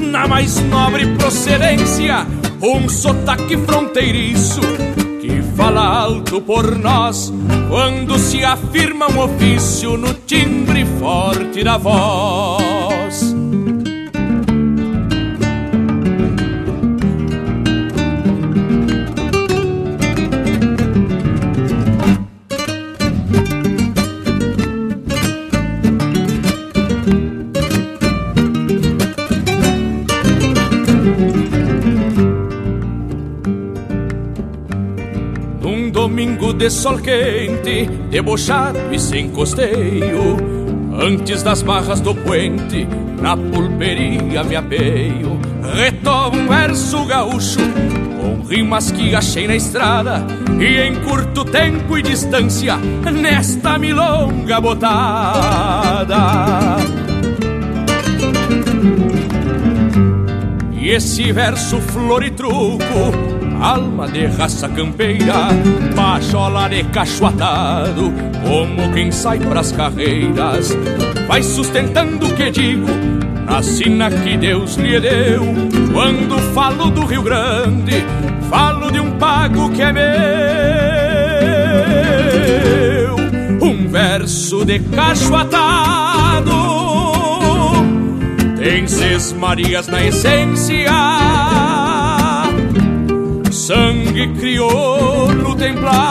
[0.00, 2.26] na mais nobre procedência,
[2.60, 4.62] um sotaque fronteiriço
[5.20, 7.32] que fala alto por nós
[7.68, 12.61] quando se afirma um ofício no timbre forte da voz.
[36.62, 40.36] De sol quente, debochado e sem costeio.
[40.96, 42.86] Antes das barras do puente,
[43.20, 45.40] na pulperia me apeio.
[45.74, 47.58] Retomo um verso gaúcho,
[48.20, 50.24] com rimas que achei na estrada.
[50.60, 56.16] E em curto tempo e distância, nesta milonga botada.
[60.80, 65.48] E esse verso flor e truco alma de raça campeira,
[65.94, 68.12] pachola de cachoatado,
[68.46, 70.76] como quem sai pras carreiras,
[71.26, 72.86] vai sustentando o que digo,
[73.46, 75.42] na sina que Deus lhe deu.
[75.92, 78.04] Quando falo do Rio Grande,
[78.48, 80.02] falo de um pago que é meu,
[83.60, 86.52] um verso de cachoatado.
[88.56, 91.51] Tem Ses Marias na essência
[93.72, 96.02] sangue crioulo templado,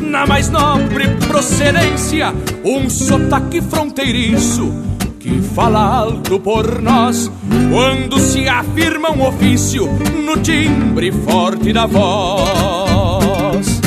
[0.00, 2.32] na mais nobre procedência,
[2.64, 4.72] um sotaque fronteiriço
[5.18, 7.30] que fala alto por nós
[7.70, 9.86] quando se afirma um ofício
[10.24, 13.78] no timbre forte da voz.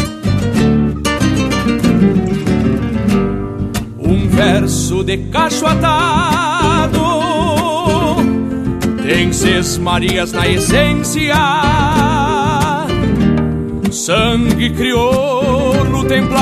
[3.97, 7.62] Um verso de cacho atado
[9.03, 11.35] tem Seis Marias na essência,
[13.91, 16.39] sangue crioulo templado,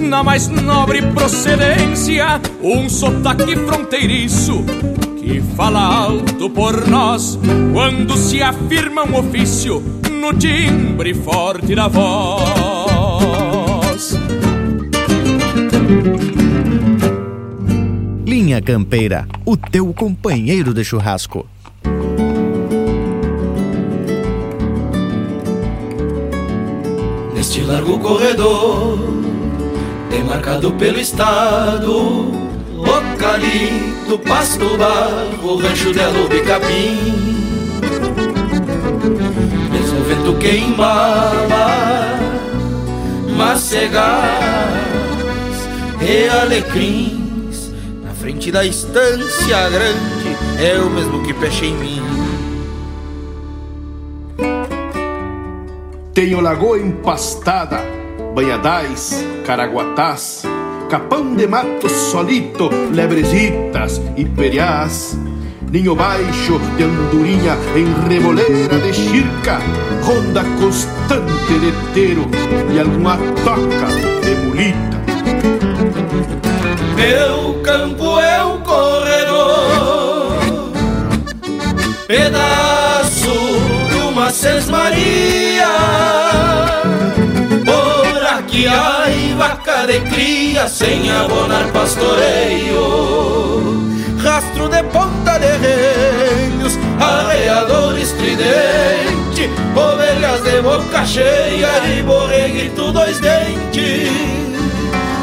[0.00, 4.64] na mais nobre procedência, um sotaque fronteiriço
[5.18, 7.36] que fala alto por nós
[7.72, 12.75] quando se afirma um ofício no timbre forte da voz.
[18.60, 21.46] Campeira, o teu companheiro de churrasco.
[27.34, 28.98] Neste largo corredor,
[30.10, 37.36] demarcado pelo estado, o calito, pasto barro, rancho de alubi capim.
[39.72, 41.66] Mesmo vento queimava,
[43.36, 44.76] macegás
[46.00, 46.28] e
[48.46, 52.00] Na da estância grande, é o mesmo que peche em mim.
[56.14, 57.80] Tenho lagoa empastada,
[58.36, 60.44] banhadais, caraguatás,
[60.88, 65.18] capão de mato solito, lebrezitas e periás,
[65.72, 69.58] ninho baixo de andorinha em remoleira de chirca,
[70.04, 72.26] ronda constante de teiro
[72.72, 73.86] e alguma toca
[74.22, 74.96] de mulita.
[76.94, 78.35] Meu campo é
[82.06, 85.68] pedaço de uma sesmaria.
[87.64, 89.06] Por aqui há
[89.36, 92.76] vaca de cria sem abonar pastoreio.
[94.22, 104.10] Rastro de ponta de renhos, arreador estridente, ovelhas de boca cheia e borreguito dois dentes.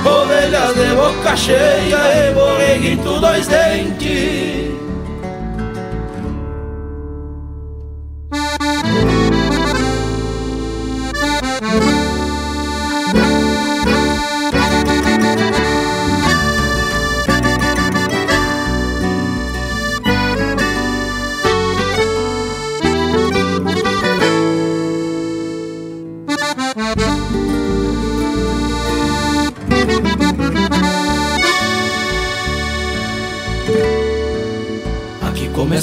[0.05, 4.52] Ovelhas de boca cheia e borreguito dois dentes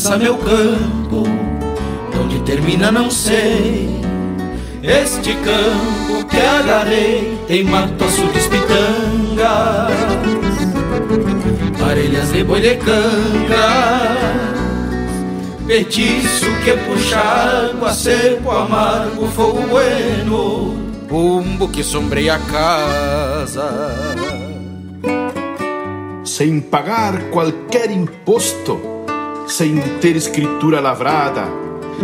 [0.01, 1.25] começa meu campo,
[2.19, 4.01] onde termina não sei.
[4.83, 9.93] Este campo que agarrei tem mato açudes pitangas,
[11.79, 14.17] parelhas de boi de canga,
[15.67, 20.75] petiço que puxa água, seco, amargo, fogo bueno,
[21.11, 23.71] bumbo que sombreia a casa.
[26.25, 29.00] sem pagar qualquer imposto,
[29.51, 31.45] sem ter escritura lavrada.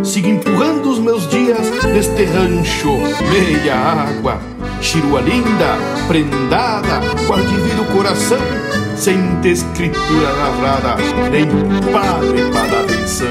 [0.02, 2.98] Sigo empurrando os meus dias neste rancho,
[3.30, 4.38] meia água,
[4.82, 8.36] chirua linda, prendada, guardivido coração,
[8.94, 10.96] sem ter escritura lavrada,
[11.30, 11.46] nem
[11.92, 13.26] padre para dar atenção.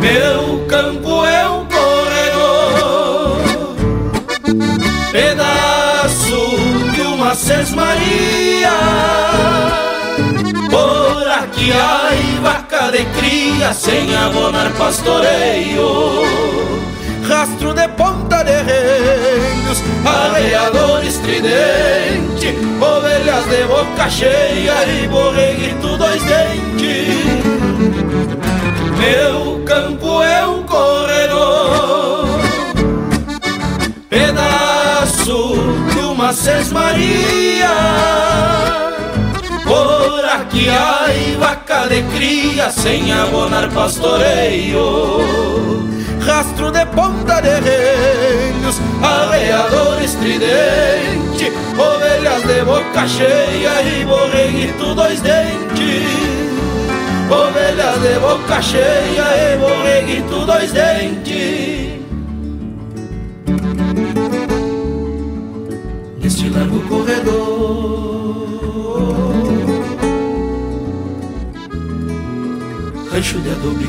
[0.00, 3.38] Meu campo é um corredor,
[5.12, 6.58] pedaço
[6.94, 9.85] de uma sesmaria.
[11.56, 12.10] Aqui há
[12.42, 16.22] vaca de cria sem abonar pastoreio.
[17.26, 27.24] Rastro de ponta de reinos, arreador estridente, ovelhas de boca cheia e borreguito dois dentes.
[28.98, 32.38] Meu campo é um corredor,
[34.10, 35.56] pedaço
[35.94, 38.06] de uma sesmaria.
[40.56, 44.80] Aqui há vaca de cria sem abonar pastoreio.
[46.26, 56.06] Rastro de ponta de reinos, arreador estridente, ovelhas de boca cheia e borreguito dois dentes.
[57.30, 62.00] Ovelhas de boca cheia e borreguito dois dentes
[66.22, 67.45] Neste largo corredor
[73.16, 73.86] rancho de adobe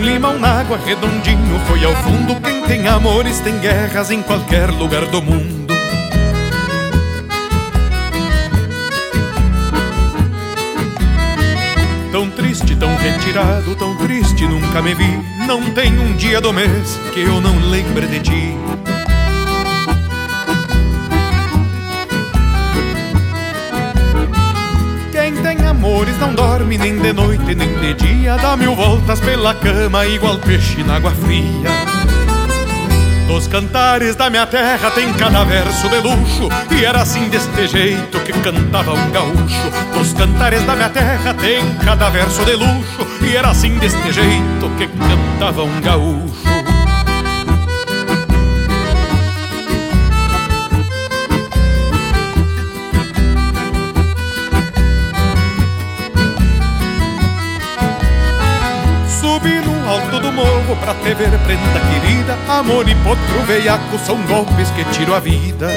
[0.00, 0.12] capim.
[0.12, 2.40] limão na água redondinho Foi ao fundo.
[2.40, 5.70] Quem tem amores tem guerras em qualquer lugar do mundo.
[12.10, 15.22] Tão triste, tão retirado, tão triste nunca me vi.
[15.46, 18.56] Não tem um dia do mês que eu não lembre de ti
[26.00, 28.36] amores não dorme nem de noite nem de dia.
[28.36, 31.70] Dá mil voltas pela cama igual peixe na água fria.
[33.28, 38.18] Dos cantares da minha terra tem cada verso de luxo E era assim deste jeito
[38.20, 39.70] que cantava um gaúcho.
[39.92, 44.70] Dos cantares da minha terra tem cada verso de luxo E era assim deste jeito
[44.78, 46.59] que cantava um gaúcho
[60.20, 62.38] do morro pra te ver, prenda querida.
[62.48, 65.68] Amor e potro veiaco são golpes que tiro a vida.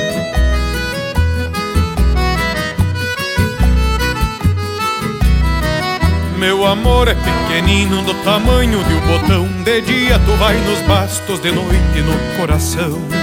[6.38, 9.48] Meu amor é pequenino do tamanho de um botão.
[9.64, 13.23] De dia tu vai nos bastos, de noite no coração.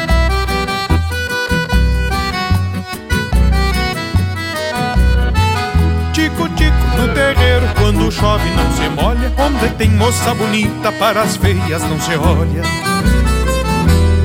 [7.00, 9.32] No terreiro, quando chove, não se molha.
[9.38, 12.62] Onde tem moça bonita, para as feias não se olha.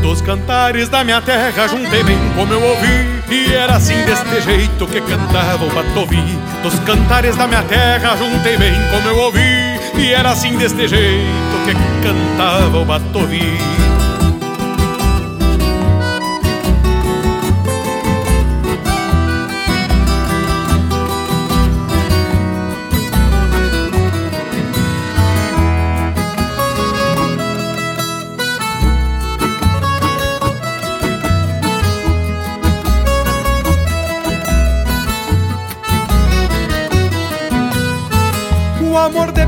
[0.01, 3.23] Dos cantares da minha terra, juntei bem como eu ouvi.
[3.31, 6.37] E era assim deste jeito que cantava o Batovi.
[6.61, 9.79] Dos cantares da minha terra, juntei bem como eu ouvi.
[9.97, 11.73] E era assim deste jeito que
[12.05, 13.57] cantava o Batovi.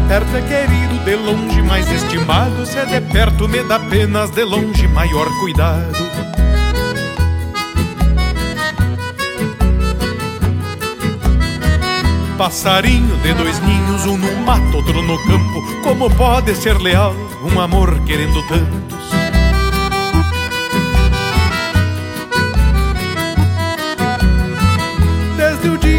[0.08, 2.66] Perto é querido, de longe mais estimado.
[2.66, 6.08] Se é de perto me dá penas, de longe maior cuidado.
[12.38, 15.82] Passarinho de dois ninhos, um no mato, outro no campo.
[15.84, 17.14] Como pode ser leal
[17.44, 18.97] um amor querendo tantos?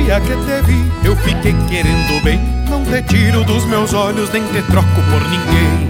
[0.08, 2.40] Dia que te vi, eu fiquei querendo bem
[2.70, 5.88] não te tiro dos meus olhos, nem te troco por ninguém.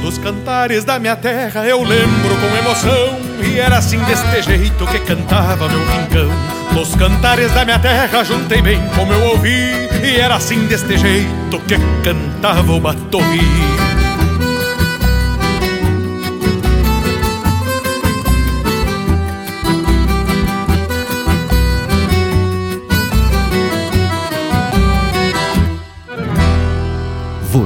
[0.00, 5.00] Dos cantares da minha terra eu lembro com emoção, e era assim deste jeito que
[5.00, 6.30] cantava meu rincão.
[6.72, 11.58] Dos cantares da minha terra juntei bem como eu ouvi, e era assim deste jeito
[11.68, 13.85] que cantava o batovi.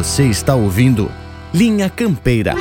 [0.01, 1.11] Você está ouvindo
[1.53, 2.55] Linha Campeira.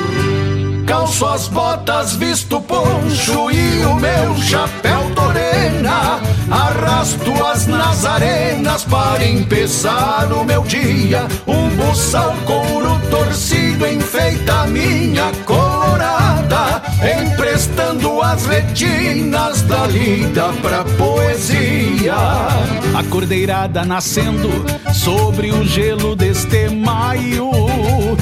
[0.86, 6.20] Calço as botas, visto poncho e o meu chapéu torena.
[6.50, 11.26] Arrasto as nazarenas para empezar o meu dia.
[11.46, 15.59] Um buçal couro torcido enfeita minha colorada, emprestando
[18.30, 22.14] as retinas da lida pra poesia.
[22.94, 24.48] A cordeirada nascendo
[24.94, 27.50] sobre o gelo deste maio,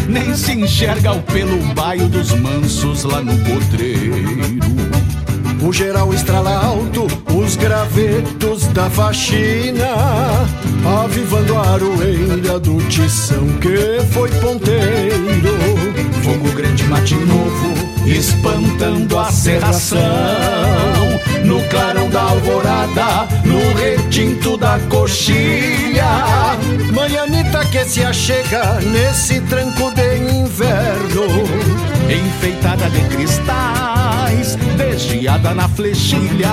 [0.09, 4.49] nem se enxerga o pelo baio dos mansos lá no potreiro.
[5.61, 9.89] O geral estrala alto, os gravetos da faxina,
[11.05, 15.88] avivando a aroeira do tição que foi ponteiro.
[16.29, 17.73] Fogo grande mate novo,
[18.07, 19.99] espantando a serração.
[21.43, 26.05] No clarão da alvorada, no retinto da coxilha.
[26.93, 31.25] Manhanita que se achega nesse tranco de inverno,
[32.11, 34.59] enfeitada de cristais
[34.99, 36.51] desviada na flechilha.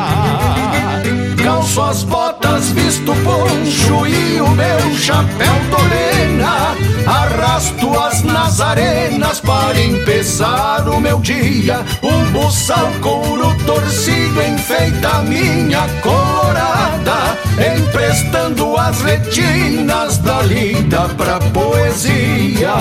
[1.43, 6.75] Calço as botas, visto poncho e o meu chapéu torena.
[7.07, 11.83] Arrasto as nazarenas para empezar o meu dia.
[12.03, 17.37] Um buçal couro torcido enfeita minha colorada,
[17.77, 22.73] emprestando as retinas da lida pra poesia.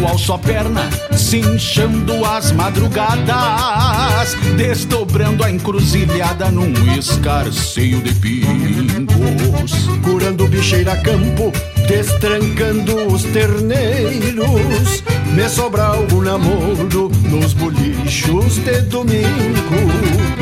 [0.00, 9.72] Tempo ao só perna, cinchando as madrugadas, desdobrando a encruzilhada num escarceio de pingos.
[10.02, 11.52] Curando bicheira campo,
[11.86, 15.04] destrancando os terneiros.
[15.34, 19.28] Me sobra algum namoro nos bolichos de domingo.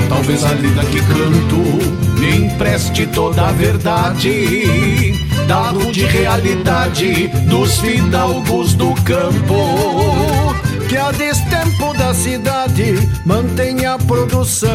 [0.08, 8.74] Talvez a lida que canto me empreste toda a verdade da rude realidade dos fidalgos
[8.74, 10.54] do campo.
[10.86, 12.94] Que a destempo da cidade
[13.24, 14.72] mantenha a produção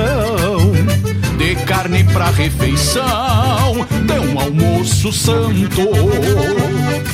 [1.37, 3.03] de carne pra refeição,
[4.05, 5.89] de um almoço santo.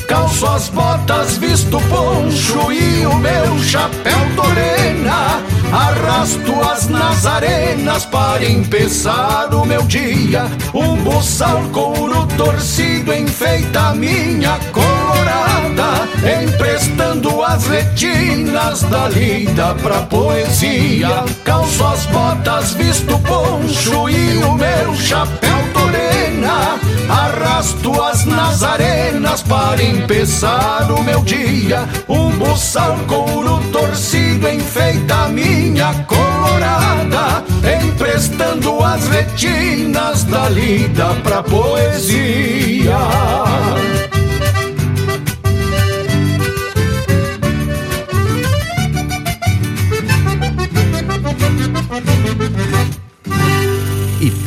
[0.08, 5.42] Calço as botas, visto poncho e o meu chapéu torena.
[5.72, 10.44] Arrasto as nazarenas para empezar o meu dia.
[10.74, 16.08] Um buçal couro torcido enfeita a minha colorada,
[16.42, 21.24] emprestando as retinas da lida pra poesia.
[21.44, 26.09] Calço as botas, visto poncho e o meu chapéu torena.
[27.10, 31.88] Arrasto as nazarenas para empezar o meu dia.
[32.08, 37.44] Um buçal couro torcido enfeita a minha colorada,
[37.82, 42.96] emprestando as retinas da lida pra poesia.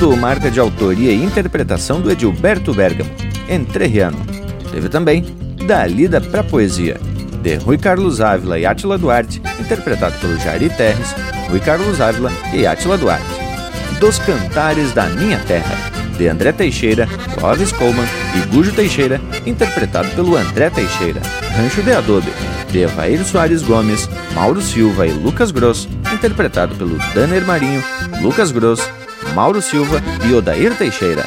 [0.00, 3.10] Ouvindo marca de autoria e interpretação do Edilberto Bergamo,
[3.46, 4.16] Entrerriano.
[4.72, 5.22] Teve também
[5.66, 6.98] Da Lida pra Poesia,
[7.42, 11.14] de Rui Carlos Ávila e Átila Duarte, interpretado pelo Jari Terres,
[11.50, 13.26] Rui Carlos Ávila e Átila Duarte.
[13.98, 15.76] Dos Cantares da Minha Terra,
[16.16, 17.06] de André Teixeira,
[17.38, 18.06] Clóvis Coleman
[18.36, 21.20] e Gujo Teixeira, interpretado pelo André Teixeira.
[21.54, 22.32] Rancho de Adobe,
[22.70, 27.84] de Evair Soares Gomes, Mauro Silva e Lucas Gross, interpretado pelo Danner Marinho,
[28.22, 28.80] Lucas Gross,
[29.30, 31.24] Mauro Silva e Odair Teixeira.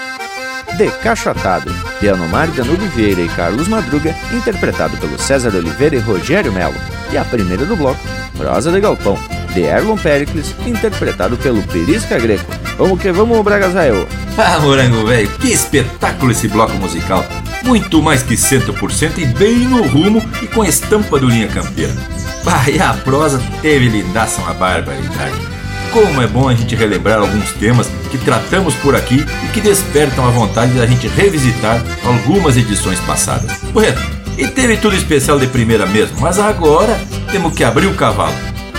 [0.77, 1.71] De Cachatado,
[2.01, 6.75] de Anomar Danube Vieira e Carlos Madruga, interpretado pelo César Oliveira e Rogério Melo.
[7.11, 7.99] E a primeira do bloco,
[8.35, 9.17] Prosa de Galpão,
[9.53, 12.51] de Erlon Pericles, interpretado pelo Perisca Greco.
[12.77, 14.07] Vamos que vamos, Bragazael!
[14.35, 17.23] Ah, morango velho, que espetáculo esse bloco musical!
[17.63, 21.93] Muito mais que 100% e bem no rumo e com a estampa do Linha Campeira.
[22.45, 25.52] Ah, e a prosa teve lindaça uma barbaridade.
[25.93, 30.27] Como é bom a gente relembrar alguns temas que tratamos por aqui e que despertam
[30.27, 33.51] a vontade da gente revisitar algumas edições passadas.
[33.71, 34.01] Correto?
[34.35, 36.99] E teve tudo especial de primeira mesmo, mas agora
[37.31, 38.33] temos que abrir o cavalo.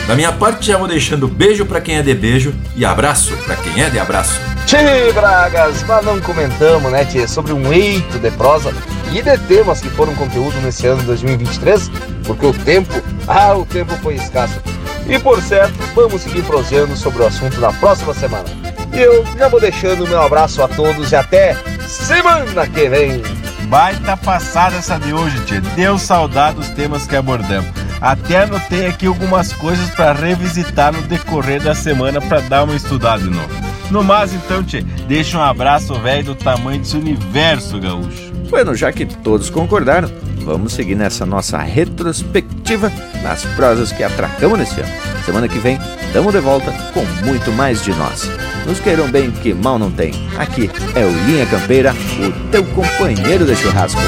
[0.08, 3.54] Da minha parte, já vou deixando beijo para quem é de beijo e abraço para
[3.54, 4.40] quem é de abraço.
[4.66, 8.74] Tchê, Bragas, mas não comentamos, né, Tchê, sobre um eito de prosa
[9.12, 11.90] e de temas que foram conteúdo nesse ano de 2023,
[12.24, 12.92] porque o tempo,
[13.28, 14.60] ah, o tempo foi escasso.
[15.08, 18.48] E por certo, vamos seguir proseando sobre o assunto na próxima semana.
[18.92, 21.54] E eu já vou deixando o meu abraço a todos e até
[21.86, 23.22] semana que vem.
[23.68, 25.60] Baita passada essa de hoje, tia.
[25.60, 27.68] Deu saudade dos temas que abordamos.
[28.00, 33.22] Até anotei aqui algumas coisas para revisitar no decorrer da semana para dar uma estudada
[33.22, 33.48] de novo.
[33.90, 38.32] No mais, então, tia, deixa um abraço velho do tamanho desse universo gaúcho.
[38.48, 40.10] Bueno, já que todos concordaram,
[40.44, 42.92] vamos seguir nessa nossa retrospectiva
[43.22, 44.92] nas prosas que atracamos nesse ano.
[45.24, 48.30] Semana que vem, estamos de volta com muito mais de nós.
[48.66, 50.12] Nos queiram bem que mal não tem.
[50.38, 54.00] Aqui é o Linha Campeira, o teu companheiro de churrasco.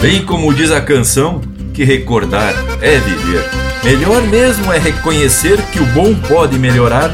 [0.00, 1.40] Bem como diz a canção,
[1.72, 3.61] que recordar é viver.
[3.84, 7.10] Melhor mesmo é reconhecer que o bom pode melhorar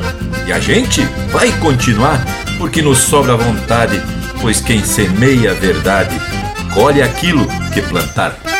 [0.46, 2.22] e a gente vai continuar,
[2.58, 4.00] porque nos sobra vontade,
[4.40, 6.14] pois quem semeia a verdade
[6.74, 8.57] colhe aquilo que plantar.